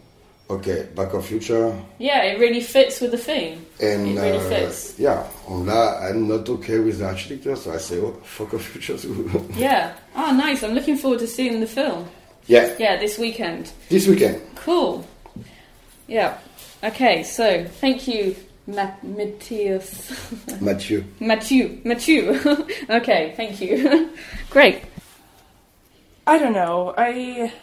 okay 0.50 0.88
back 0.96 1.14
of 1.14 1.26
future 1.26 1.74
Yeah, 2.00 2.24
it 2.24 2.40
really 2.40 2.62
fits 2.62 3.02
with 3.02 3.12
the 3.12 3.18
theme. 3.18 3.66
and 3.82 4.08
It 4.18 4.22
really 4.22 4.38
uh, 4.38 4.50
fits. 4.50 4.96
yeah. 4.98 5.24
And 5.48 5.66
là, 5.68 6.02
I'm 6.10 6.28
not 6.28 6.48
okay 6.50 6.80
with 6.80 7.00
the 7.00 7.06
architecture, 7.08 7.56
so 7.56 7.74
I 7.74 7.78
say 7.78 7.98
oh 8.00 8.14
fuck 8.24 8.54
of 8.54 8.62
future. 8.62 8.98
Yeah. 9.58 9.94
Oh, 10.16 10.32
nice. 10.32 10.64
I'm 10.64 10.74
looking 10.74 10.98
forward 10.98 11.20
to 11.20 11.28
seeing 11.28 11.60
the 11.60 11.68
film. 11.68 12.08
yeah, 12.48 12.74
Yeah, 12.80 12.98
this 12.98 13.18
weekend. 13.20 13.72
this 13.90 14.08
weekend. 14.08 14.42
Cool. 14.56 15.06
Yeah. 16.08 16.38
Okay, 16.84 17.24
so 17.24 17.66
thank 17.82 18.08
you, 18.08 18.36
Ma- 18.68 18.96
Matthias. 19.04 20.12
Mathieu. 20.62 21.04
Mathieu. 21.20 21.78
Mathieu. 21.84 22.40
okay, 22.90 23.34
thank 23.36 23.60
you. 23.62 24.10
Great. 24.50 24.82
I 26.28 26.38
don't 26.38 26.54
know. 26.54 26.94
I 26.98 27.54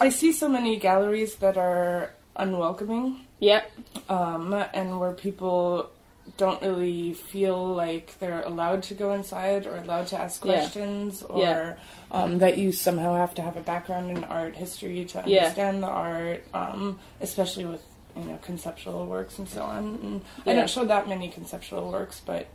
I 0.00 0.08
see 0.08 0.32
so 0.32 0.48
many 0.48 0.76
galleries 0.76 1.36
that 1.36 1.56
are 1.56 2.10
unwelcoming, 2.36 3.20
Yeah. 3.38 3.62
um, 4.08 4.52
and 4.74 4.98
where 4.98 5.12
people 5.12 5.90
don't 6.36 6.60
really 6.62 7.12
feel 7.12 7.64
like 7.74 8.18
they're 8.18 8.42
allowed 8.42 8.82
to 8.84 8.94
go 8.94 9.12
inside 9.12 9.66
or 9.66 9.76
allowed 9.76 10.06
to 10.08 10.18
ask 10.18 10.44
Yeah. 10.44 10.52
questions, 10.54 11.22
or 11.22 11.38
Yeah. 11.42 11.74
um, 12.10 12.38
that 12.38 12.58
you 12.58 12.72
somehow 12.72 13.14
have 13.14 13.34
to 13.36 13.42
have 13.42 13.56
a 13.56 13.60
background 13.60 14.10
in 14.10 14.24
art 14.24 14.56
history 14.56 15.04
to 15.04 15.22
Yeah. 15.26 15.38
understand 15.42 15.82
the 15.82 15.88
art, 15.88 16.44
um, 16.54 16.98
especially 17.20 17.66
with 17.66 17.82
you 18.16 18.24
know 18.24 18.38
conceptual 18.42 19.06
works 19.06 19.38
and 19.38 19.48
so 19.48 19.62
on. 19.62 19.98
And 20.02 20.22
I 20.46 20.54
don't 20.54 20.70
show 20.70 20.84
that 20.86 21.08
many 21.08 21.28
conceptual 21.28 21.90
works, 21.90 22.20
but 22.24 22.46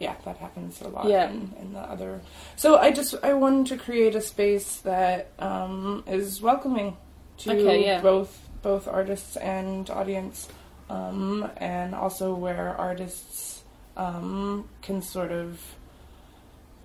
yeah, 0.00 0.14
that 0.24 0.38
happens 0.38 0.80
a 0.80 0.88
lot 0.88 1.06
Yeah. 1.06 1.28
in, 1.30 1.52
in 1.60 1.72
the 1.74 1.78
other. 1.80 2.20
So 2.56 2.78
I 2.78 2.90
just 2.90 3.14
I 3.22 3.34
wanted 3.34 3.66
to 3.68 3.76
create 3.76 4.14
a 4.16 4.20
space 4.20 4.78
that 4.78 5.30
um, 5.38 6.02
is 6.08 6.42
welcoming 6.42 6.96
to 7.38 7.52
Okay, 7.52 7.84
yeah. 7.84 8.00
both 8.00 8.48
both 8.62 8.88
artists 8.88 9.36
and 9.36 9.88
audience, 9.90 10.48
um, 10.90 11.48
and 11.58 11.94
also 11.94 12.34
where 12.34 12.74
artists 12.76 13.62
um, 13.96 14.68
can 14.82 15.02
sort 15.02 15.30
of 15.32 15.60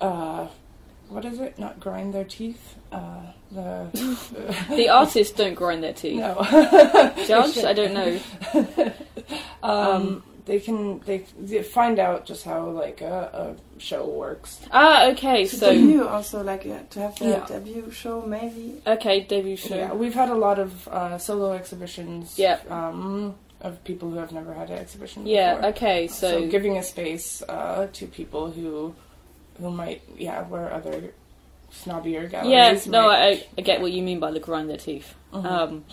uh, 0.02 0.48
what 1.10 1.24
is 1.26 1.40
it? 1.40 1.58
Not 1.58 1.80
grind 1.80 2.14
their 2.14 2.24
teeth. 2.26 2.76
Uh, 2.92 3.32
the 3.52 3.88
The 4.76 4.90
artists 4.90 5.34
don't 5.38 5.54
grind 5.56 5.84
their 5.84 5.94
teeth. 5.94 6.20
no. 6.20 6.36
Judge? 7.28 7.58
I 7.64 7.74
don't 7.74 7.94
know. 7.94 8.20
um, 9.64 10.24
they 10.46 10.60
can 10.60 11.00
they, 11.06 11.26
they 11.40 11.64
find 11.64 11.98
out 12.00 12.26
just 12.26 12.44
how 12.46 12.70
like 12.70 13.02
a, 13.02 13.56
a 13.78 13.80
show 13.80 14.06
works. 14.08 14.60
Ah, 14.72 15.08
okay, 15.12 15.46
So 15.46 15.58
so. 15.58 15.72
debut 15.74 16.08
also 16.08 16.44
like 16.44 16.66
uh, 16.66 16.80
to 16.92 17.00
have 17.00 17.18
the 17.20 17.26
Yeah. 17.26 17.46
debut 17.48 17.92
show 17.92 18.22
maybe. 18.22 18.82
Okay, 18.86 19.22
debut 19.22 19.58
show. 19.58 19.76
Yeah, 19.76 19.94
we've 19.94 20.14
had 20.14 20.30
a 20.30 20.36
lot 20.36 20.60
of 20.60 20.88
uh, 20.88 21.18
solo 21.18 21.54
exhibitions. 21.54 22.38
Yeah. 22.38 22.60
Um, 22.70 23.36
of 23.62 23.84
people 23.84 24.12
who 24.12 24.18
have 24.18 24.32
never 24.32 24.54
had 24.54 24.70
an 24.70 24.78
exhibition. 24.78 25.26
Yeah, 25.26 25.56
before. 25.56 25.70
okay, 25.72 26.08
So, 26.08 26.42
so. 26.42 26.48
giving 26.48 26.78
a 26.78 26.84
space 26.84 27.42
uh, 27.50 27.88
to 27.94 28.06
people 28.06 28.52
who 28.52 28.94
who 29.60 29.72
might 29.72 30.02
yeah 30.18 30.44
where 30.44 30.72
other 30.72 31.12
snobbier 31.74 32.30
galleries. 32.30 32.86
Yeah, 32.86 32.92
no, 32.92 33.08
might- 33.08 33.22
I, 33.24 33.48
I 33.58 33.62
get 33.62 33.82
what 33.82 33.92
you 33.92 34.04
mean 34.04 34.20
by 34.20 34.32
the 34.32 34.40
grind 34.40 34.70
their 34.70 34.78
teeth. 34.78 35.16
Mhm. 35.34 35.46
Um, 35.46 35.86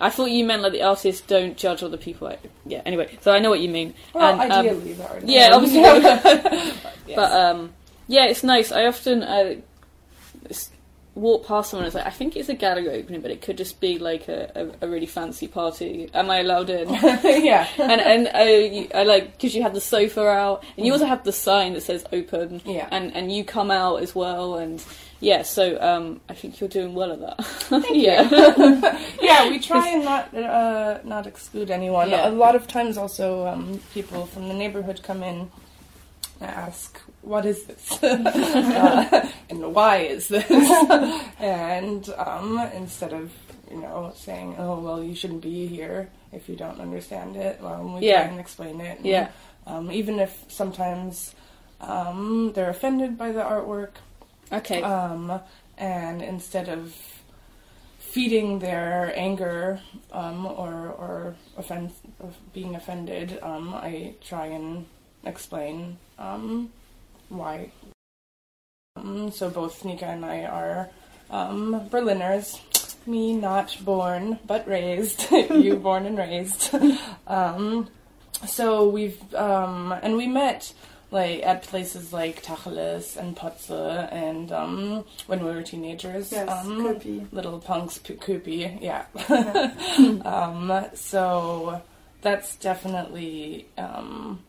I 0.00 0.10
thought 0.10 0.30
you 0.30 0.44
meant 0.44 0.62
like 0.62 0.72
the 0.72 0.82
artists 0.82 1.20
don't 1.26 1.56
judge 1.56 1.82
other 1.82 1.96
people. 1.98 2.28
I- 2.28 2.38
Yeah, 2.66 2.82
anyway, 2.86 3.18
so 3.20 3.32
I 3.32 3.38
know 3.38 3.50
what 3.50 3.60
you 3.60 3.68
mean. 3.68 3.94
well, 4.14 4.40
and, 4.40 4.50
um, 4.52 4.66
ideally 4.66 4.92
the 4.94 5.06
artist. 5.08 5.26
Yeah, 5.28 5.50
obviously. 5.52 5.80
Yes. 5.80 6.76
But 7.16 7.32
um, 7.32 7.72
yeah, 8.08 8.26
it's 8.26 8.42
nice. 8.44 8.70
I 8.72 8.86
often 8.86 9.22
uh, 9.22 9.54
walk 11.14 11.46
past 11.46 11.70
someone 11.70 11.84
and 11.84 11.88
it's 11.88 11.94
like, 11.96 12.06
I 12.06 12.10
think 12.10 12.36
it's 12.36 12.48
a 12.48 12.54
gallery 12.54 12.88
opening, 12.88 13.20
but 13.20 13.30
it 13.30 13.42
could 13.42 13.58
just 13.58 13.80
be 13.80 13.98
like 13.98 14.28
a, 14.28 14.72
a, 14.80 14.86
a 14.86 14.88
really 14.88 15.06
fancy 15.06 15.48
party. 15.48 16.08
Am 16.14 16.30
I 16.30 16.38
allowed 16.40 16.70
in? 16.70 16.88
yeah. 17.24 17.66
and 17.78 18.00
and 18.00 18.28
uh, 18.34 18.38
you, 18.42 18.88
I 18.94 19.02
like 19.02 19.32
because 19.32 19.54
you 19.54 19.62
have 19.62 19.74
the 19.74 19.80
sofa 19.80 20.26
out, 20.26 20.64
and 20.76 20.86
you 20.86 20.92
also 20.92 21.06
have 21.06 21.24
the 21.24 21.32
sign 21.32 21.74
that 21.74 21.82
says 21.82 22.04
open. 22.12 22.60
Yeah. 22.64 22.88
And 22.90 23.14
and 23.14 23.32
you 23.34 23.44
come 23.44 23.70
out 23.70 23.96
as 24.02 24.14
well, 24.14 24.56
and 24.56 24.82
yeah. 25.20 25.42
So 25.42 25.80
um, 25.80 26.20
I 26.28 26.34
think 26.34 26.60
you're 26.60 26.68
doing 26.68 26.94
well 26.94 27.12
at 27.12 27.20
that. 27.20 27.44
Thank 27.44 27.86
yeah. 27.92 28.28
yeah, 29.22 29.48
we 29.48 29.58
try 29.58 29.88
and 29.90 30.04
not 30.04 30.34
uh, 30.34 30.98
not 31.04 31.26
exclude 31.26 31.70
anyone. 31.70 32.10
Yeah. 32.10 32.28
A 32.28 32.30
lot 32.30 32.54
of 32.56 32.66
times, 32.66 32.96
also 32.96 33.46
um, 33.46 33.80
people 33.94 34.26
from 34.26 34.48
the 34.48 34.54
neighborhood 34.54 35.02
come 35.02 35.22
in 35.22 35.50
and 36.40 36.50
ask, 36.50 37.00
"What 37.22 37.44
is 37.46 37.64
this?" 37.64 38.02
uh, 38.02 39.28
and 39.50 39.74
why 39.74 39.98
is 39.98 40.28
this? 40.28 40.50
and 41.38 42.08
um, 42.16 42.58
instead 42.74 43.12
of 43.12 43.32
you 43.70 43.80
know 43.80 44.12
saying, 44.16 44.56
"Oh 44.58 44.80
well, 44.80 45.02
you 45.02 45.14
shouldn't 45.14 45.42
be 45.42 45.66
here 45.66 46.08
if 46.32 46.48
you 46.48 46.56
don't 46.56 46.80
understand 46.80 47.36
it," 47.36 47.60
um, 47.62 47.94
we 47.94 48.06
Yeah. 48.06 48.22
try 48.22 48.30
and 48.30 48.40
explain 48.40 48.80
it. 48.80 48.98
And, 48.98 49.06
Yeah. 49.06 49.28
Um, 49.66 49.92
even 49.92 50.18
if 50.18 50.44
sometimes 50.48 51.34
um, 51.82 52.52
they're 52.54 52.70
offended 52.70 53.16
by 53.18 53.30
the 53.30 53.40
artwork, 53.42 53.90
Okay. 54.52 54.82
um, 54.82 55.40
and 55.78 56.22
instead 56.22 56.68
of 56.68 56.94
feeding 57.98 58.58
their 58.58 59.12
anger 59.14 59.80
um, 60.12 60.44
or 60.46 60.88
or 60.98 61.36
offense 61.56 61.92
of 62.18 62.36
being 62.52 62.74
offended, 62.74 63.38
um, 63.42 63.74
I 63.74 64.14
try 64.20 64.46
and 64.46 64.86
explain 65.24 65.98
um, 66.18 66.70
why. 67.28 67.70
Um, 68.96 69.30
so 69.30 69.48
both 69.48 69.84
Nika 69.84 70.06
and 70.06 70.24
I 70.24 70.44
are 70.44 70.90
um, 71.30 71.88
Berliners. 71.90 72.60
Me 73.06 73.32
not 73.34 73.76
born 73.82 74.38
but 74.46 74.66
raised. 74.66 75.30
you 75.32 75.76
born 75.76 76.04
and 76.04 76.18
raised. 76.18 76.74
um, 77.26 77.88
so 78.46 78.88
we've 78.88 79.22
um, 79.34 79.92
and 80.02 80.16
we 80.16 80.26
met 80.26 80.72
like 81.10 81.42
at 81.44 81.62
places 81.62 82.12
like 82.12 82.42
Tacheles 82.42 83.16
and 83.16 83.34
Potse 83.36 83.70
and 83.70 84.52
um, 84.52 85.04
when 85.26 85.44
we 85.44 85.50
were 85.50 85.62
teenagers. 85.62 86.32
Yes, 86.32 86.48
um, 86.48 86.84
little 87.32 87.58
punks, 87.58 87.98
p- 87.98 88.14
Koopy, 88.14 88.78
yeah. 88.80 89.06
um, 90.24 90.84
so 90.94 91.82
that's 92.22 92.56
definitely 92.56 93.66
um, 93.76 94.40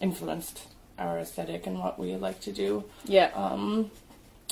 influenced 0.00 0.66
our 0.98 1.18
aesthetic 1.18 1.66
and 1.66 1.78
what 1.78 1.98
we 1.98 2.16
like 2.16 2.40
to 2.40 2.52
do. 2.52 2.84
yeah. 3.04 3.30
Um, 3.34 3.90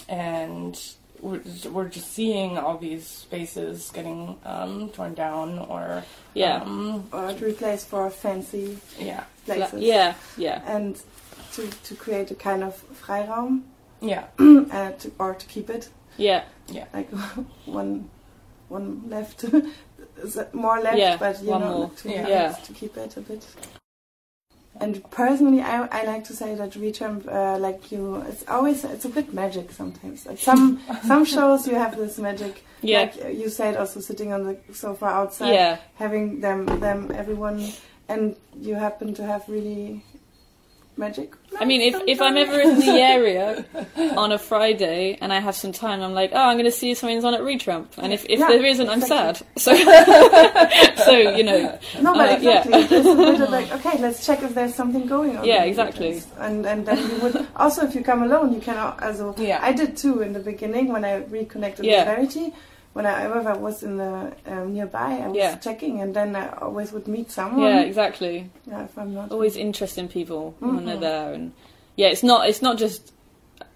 and 0.09 0.79
we're 1.21 1.39
just, 1.39 1.67
we're 1.67 1.89
just 1.89 2.13
seeing 2.13 2.59
all 2.59 2.79
these 2.79 3.07
spaces 3.07 3.91
getting 3.95 4.37
um, 4.45 4.89
torn 4.91 5.15
down 5.15 5.59
or 5.59 6.05
Yeah. 6.35 6.63
um, 6.63 7.05
Or 7.13 7.33
to 7.33 7.45
replace 7.45 7.85
for 7.85 8.09
fancy 8.11 8.79
yeah 8.99 9.25
places. 9.45 9.81
yeah. 9.83 10.15
Yeah. 10.37 10.63
And 10.67 11.01
to, 11.55 11.69
to 11.71 11.95
create 11.95 12.31
a 12.31 12.35
kind 12.35 12.63
of 12.63 12.83
Freiraum, 13.03 13.63
yeah 14.01 14.25
uh, 14.39 14.93
to, 14.93 15.13
or 15.19 15.35
to 15.35 15.47
keep 15.47 15.71
it. 15.71 15.89
Yeah. 16.19 16.45
yeah 16.69 16.87
Like 16.95 17.11
one 17.67 18.09
one 18.69 19.03
left. 19.09 19.45
More 20.55 20.81
left, 20.81 20.97
Yeah, 20.99 21.17
but 21.19 21.43
you 21.43 21.51
one 21.51 21.61
know, 21.61 21.79
more. 21.79 21.91
To, 21.91 22.09
Yeah. 22.11 22.27
Yeah. 22.29 22.53
to 22.53 22.73
keep 22.73 22.97
it 22.97 23.17
a 23.17 23.21
bit. 23.21 23.47
And 24.81 25.09
personally, 25.11 25.61
I, 25.63 25.87
I 25.87 26.05
like 26.05 26.25
to 26.25 26.35
say 26.35 26.55
that 26.55 26.73
Retramp, 26.73 27.27
uh, 27.29 27.59
like 27.59 27.91
you, 27.91 28.17
it's 28.29 28.45
always 28.49 28.85
it's 28.85 29.05
a 29.05 29.09
bit 29.09 29.33
magic 29.33 29.71
sometimes. 29.73 30.27
Like 30.27 30.39
some 30.39 30.81
some 31.05 31.25
shows, 31.25 31.67
you 31.67 31.75
have 31.75 31.97
this 31.97 32.19
magic. 32.19 32.63
Yeah. 32.83 33.01
Like 33.03 33.17
you 33.35 33.49
said, 33.49 33.77
also 33.77 34.01
sitting 34.01 34.33
on 34.33 34.45
the 34.45 34.57
sofa 34.73 35.07
outside, 35.07 35.53
Yeah. 35.55 35.79
having 35.95 36.41
them 36.41 36.67
them 36.81 37.11
everyone, 37.15 37.73
and 38.09 38.37
you 38.61 38.75
happen 38.75 39.15
to 39.15 39.23
have 39.25 39.49
really 39.49 40.03
magic. 40.99 41.35
I 41.59 41.65
mean, 41.65 41.81
if, 41.81 42.03
if 42.07 42.21
I'm 42.21 42.37
ever 42.37 42.61
in 42.61 42.79
the 42.79 42.87
area 43.01 43.65
on 44.17 44.33
a 44.33 44.39
Friday 44.39 45.17
and 45.21 45.33
I 45.33 45.41
have 45.41 45.55
some 45.55 45.73
time, 45.73 46.03
I'm 46.03 46.13
like, 46.13 46.31
oh, 46.35 46.37
I'm 46.49 46.57
going 46.57 46.67
to 46.67 46.71
see 46.73 46.91
if 46.91 46.99
something's 46.99 47.25
on 47.25 47.33
at 47.35 47.41
Retramp. 47.41 47.87
And 47.99 48.13
if, 48.13 48.25
if 48.27 48.39
Yeah, 48.41 48.49
there 48.49 48.65
isn't, 48.65 48.89
I'm 48.89 49.01
exactly. 49.01 49.47
sad. 49.57 50.97
So, 50.97 51.05
so 51.05 51.13
you 51.13 51.45
know, 51.45 51.79
No, 52.03 52.15
but 52.15 52.29
Uh, 52.31 52.39
yeah. 52.41 52.63
exactly. 52.65 52.97
It's 52.99 53.09
a 53.09 53.15
bit 53.17 53.41
of 53.41 53.51
like, 53.51 53.71
okay, 53.73 53.99
let's 53.99 54.25
check 54.27 54.43
if 54.43 54.55
there's 54.55 54.75
something 54.75 55.07
going 55.07 55.37
on. 55.37 55.45
Yeah, 55.45 55.65
exactly. 55.65 56.07
weekends. 56.21 56.27
And 56.39 56.67
and 56.67 56.85
then 56.87 56.99
you 57.11 57.17
would 57.23 57.47
also 57.57 57.87
if 57.87 57.95
you 57.95 58.03
come 58.03 58.23
alone, 58.23 58.53
you 58.53 58.61
can 58.61 58.77
al- 58.77 58.99
also. 59.03 59.35
Yeah. 59.39 59.59
I 59.63 59.73
did 59.73 59.97
too 59.97 60.21
in 60.23 60.33
the 60.33 60.41
beginning 60.41 60.89
when 60.89 61.05
I 61.05 61.17
reconnected 61.25 61.85
Yeah. 61.85 62.05
with 62.05 62.17
Verity. 62.35 62.53
When 62.97 63.05
I 63.05 63.27
if 63.41 63.47
I 63.47 63.53
was 63.53 63.83
in 63.83 63.99
the 63.99 64.33
um, 64.47 64.73
nearby, 64.73 65.21
I 65.25 65.29
was 65.29 65.37
Yeah. 65.37 65.57
checking, 65.57 66.01
and 66.01 66.15
then 66.17 66.35
I 66.35 66.49
always 66.63 66.93
would 66.93 67.07
meet 67.07 67.31
someone. 67.31 67.61
yeah, 67.61 67.81
exactly. 67.83 68.49
Yeah, 68.67 68.85
if 68.85 68.97
I'm 68.97 69.13
not. 69.13 69.31
Always 69.31 69.55
interesting 69.57 70.09
people 70.09 70.55
when 70.61 70.87
they're 70.87 70.97
Mhm. 70.97 71.01
there, 71.01 71.33
and 71.35 71.53
yeah, 71.97 72.09
it's 72.09 72.23
not 72.23 72.49
it's 72.49 72.63
not 72.63 72.79
just 72.79 73.13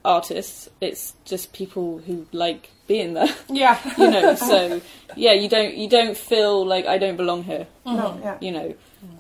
artists; 0.07 0.71
it's 0.81 1.13
just 1.27 1.53
people 1.53 1.99
who 2.07 2.27
like 2.33 2.71
being 2.87 3.13
there. 3.13 3.29
yeah 3.51 3.77
You 3.99 4.09
know, 4.09 4.35
so 4.37 4.81
yeah, 5.17 5.33
you 5.35 5.49
don't 5.51 5.75
you 5.77 5.89
don't 5.89 6.17
feel 6.17 6.65
like 6.65 6.87
I 6.87 6.97
don't 6.97 7.17
belong 7.19 7.43
here. 7.45 7.67
No, 7.85 8.19
yeah. 8.23 8.39
You 8.41 8.53
know, 8.53 8.75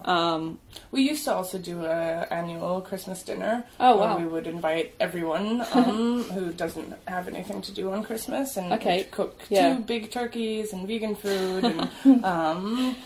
um, 0.04 0.58
We 0.90 1.02
used 1.02 1.24
to 1.24 1.34
also 1.34 1.58
do 1.58 1.84
a 1.84 2.26
annual 2.30 2.80
Christmas 2.80 3.22
dinner. 3.22 3.64
Oh, 3.78 3.96
where 3.98 4.08
wow. 4.08 4.18
We 4.18 4.26
would 4.26 4.46
invite 4.46 4.94
everyone 5.00 5.60
um, 5.72 6.24
who 6.24 6.52
doesn't 6.52 6.94
have 7.06 7.28
anything 7.28 7.62
to 7.62 7.72
do 7.72 7.92
on 7.92 8.02
Christmas 8.02 8.56
and 8.56 8.72
Okay. 8.74 9.04
cook 9.10 9.40
Yeah. 9.48 9.76
two 9.76 9.82
big 9.82 10.10
turkeys 10.10 10.72
and 10.72 10.86
vegan 10.86 11.14
food 11.14 11.64
and 11.64 12.24
um, 12.24 12.96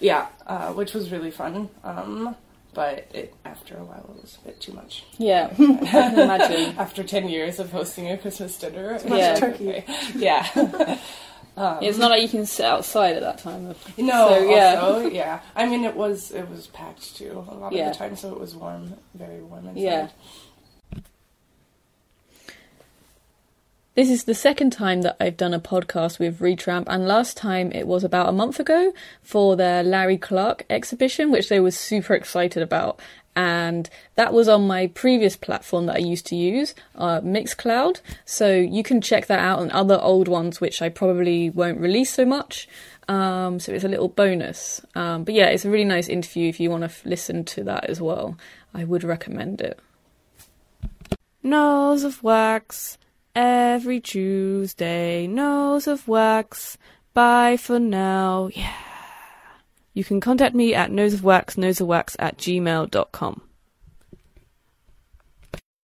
yeah, 0.00 0.26
uh, 0.46 0.72
which 0.72 0.94
was 0.94 1.10
really 1.12 1.30
fun. 1.30 1.68
Um, 1.84 2.34
but 2.74 3.06
it, 3.12 3.34
after 3.44 3.76
a 3.76 3.84
while, 3.84 4.06
it 4.16 4.22
was 4.22 4.38
a 4.42 4.46
bit 4.46 4.58
too 4.60 4.72
much. 4.72 5.04
yeah, 5.18 5.50
I 5.58 5.76
can 5.86 6.18
imagine. 6.18 6.74
After 6.78 7.04
ten 7.04 7.28
years 7.28 7.58
of 7.60 7.70
hosting 7.70 8.10
a 8.10 8.16
Christmas 8.16 8.56
dinner, 8.58 8.94
it 8.94 9.04
much 9.06 9.20
was 9.30 9.40
turkey. 9.40 9.68
okay. 9.68 9.84
Yeah. 10.16 10.98
Um, 11.56 11.78
It's 11.82 11.98
not 11.98 12.10
like 12.10 12.22
you 12.22 12.28
can 12.28 12.46
sit 12.46 12.64
outside 12.66 13.16
at 13.16 13.22
that 13.22 13.38
time. 13.38 13.66
Of, 13.66 13.78
No, 13.98 14.28
So, 14.28 14.50
yeah. 14.50 14.80
also, 14.80 15.08
yeah. 15.08 15.40
I 15.54 15.66
mean, 15.66 15.84
it 15.84 15.94
was 15.96 16.30
it 16.30 16.48
was 16.48 16.66
packed 16.68 17.16
too 17.16 17.44
a 17.48 17.54
lot 17.54 17.72
Yeah. 17.72 17.88
of 17.88 17.92
the 17.92 17.98
time, 17.98 18.16
so 18.16 18.32
it 18.32 18.40
was 18.40 18.54
warm, 18.54 18.94
very 19.14 19.40
warm 19.40 19.66
inside. 19.68 19.80
Yeah. 19.80 20.08
This 23.94 24.08
is 24.08 24.24
the 24.24 24.34
second 24.34 24.70
time 24.70 25.02
that 25.02 25.16
I've 25.20 25.36
done 25.36 25.52
a 25.52 25.60
podcast 25.60 26.18
with 26.18 26.38
Retramp, 26.40 26.84
and 26.86 27.06
last 27.06 27.36
time 27.36 27.70
it 27.72 27.86
was 27.86 28.02
about 28.04 28.26
a 28.30 28.32
month 28.32 28.58
ago 28.58 28.94
for 29.22 29.54
their 29.54 29.82
Larry 29.82 30.16
Clark 30.16 30.64
exhibition, 30.70 31.30
which 31.30 31.50
they 31.50 31.60
were 31.60 31.70
super 31.70 32.14
excited 32.14 32.62
about. 32.62 32.98
And 33.34 33.88
that 34.14 34.32
was 34.32 34.46
on 34.48 34.66
my 34.66 34.88
previous 34.88 35.36
platform 35.36 35.86
that 35.86 35.96
I 35.96 36.00
used 36.00 36.26
to 36.26 36.36
use, 36.36 36.74
uh, 36.96 37.20
Mixcloud. 37.20 38.00
So 38.24 38.52
you 38.54 38.82
can 38.82 39.00
check 39.00 39.26
that 39.26 39.38
out 39.38 39.60
and 39.60 39.70
other 39.70 39.98
old 40.00 40.28
ones, 40.28 40.60
which 40.60 40.82
I 40.82 40.90
probably 40.90 41.48
won't 41.48 41.80
release 41.80 42.12
so 42.12 42.26
much. 42.26 42.68
Um, 43.08 43.58
so 43.58 43.72
it's 43.72 43.84
a 43.84 43.88
little 43.88 44.08
bonus. 44.08 44.80
Um, 44.94 45.24
but 45.24 45.34
yeah, 45.34 45.46
it's 45.46 45.64
a 45.64 45.70
really 45.70 45.84
nice 45.84 46.08
interview 46.08 46.48
if 46.48 46.60
you 46.60 46.70
want 46.70 46.82
to 46.82 46.86
f- 46.86 47.04
listen 47.06 47.44
to 47.46 47.64
that 47.64 47.84
as 47.84 48.00
well. 48.00 48.36
I 48.74 48.84
would 48.84 49.04
recommend 49.04 49.60
it. 49.60 49.80
Nose 51.42 52.04
of 52.04 52.22
Wax. 52.22 52.98
Every 53.34 53.98
Tuesday, 53.98 55.26
Nose 55.26 55.86
of 55.86 56.06
Wax. 56.06 56.76
Bye 57.14 57.56
for 57.56 57.78
now. 57.78 58.50
Yeah. 58.52 58.91
You 59.94 60.04
can 60.04 60.20
contact 60.20 60.54
me 60.54 60.74
at 60.74 60.90
noseofwax, 60.90 61.56
noseofwax 61.56 62.16
at 62.18 62.38
gmail.com. 62.38 63.42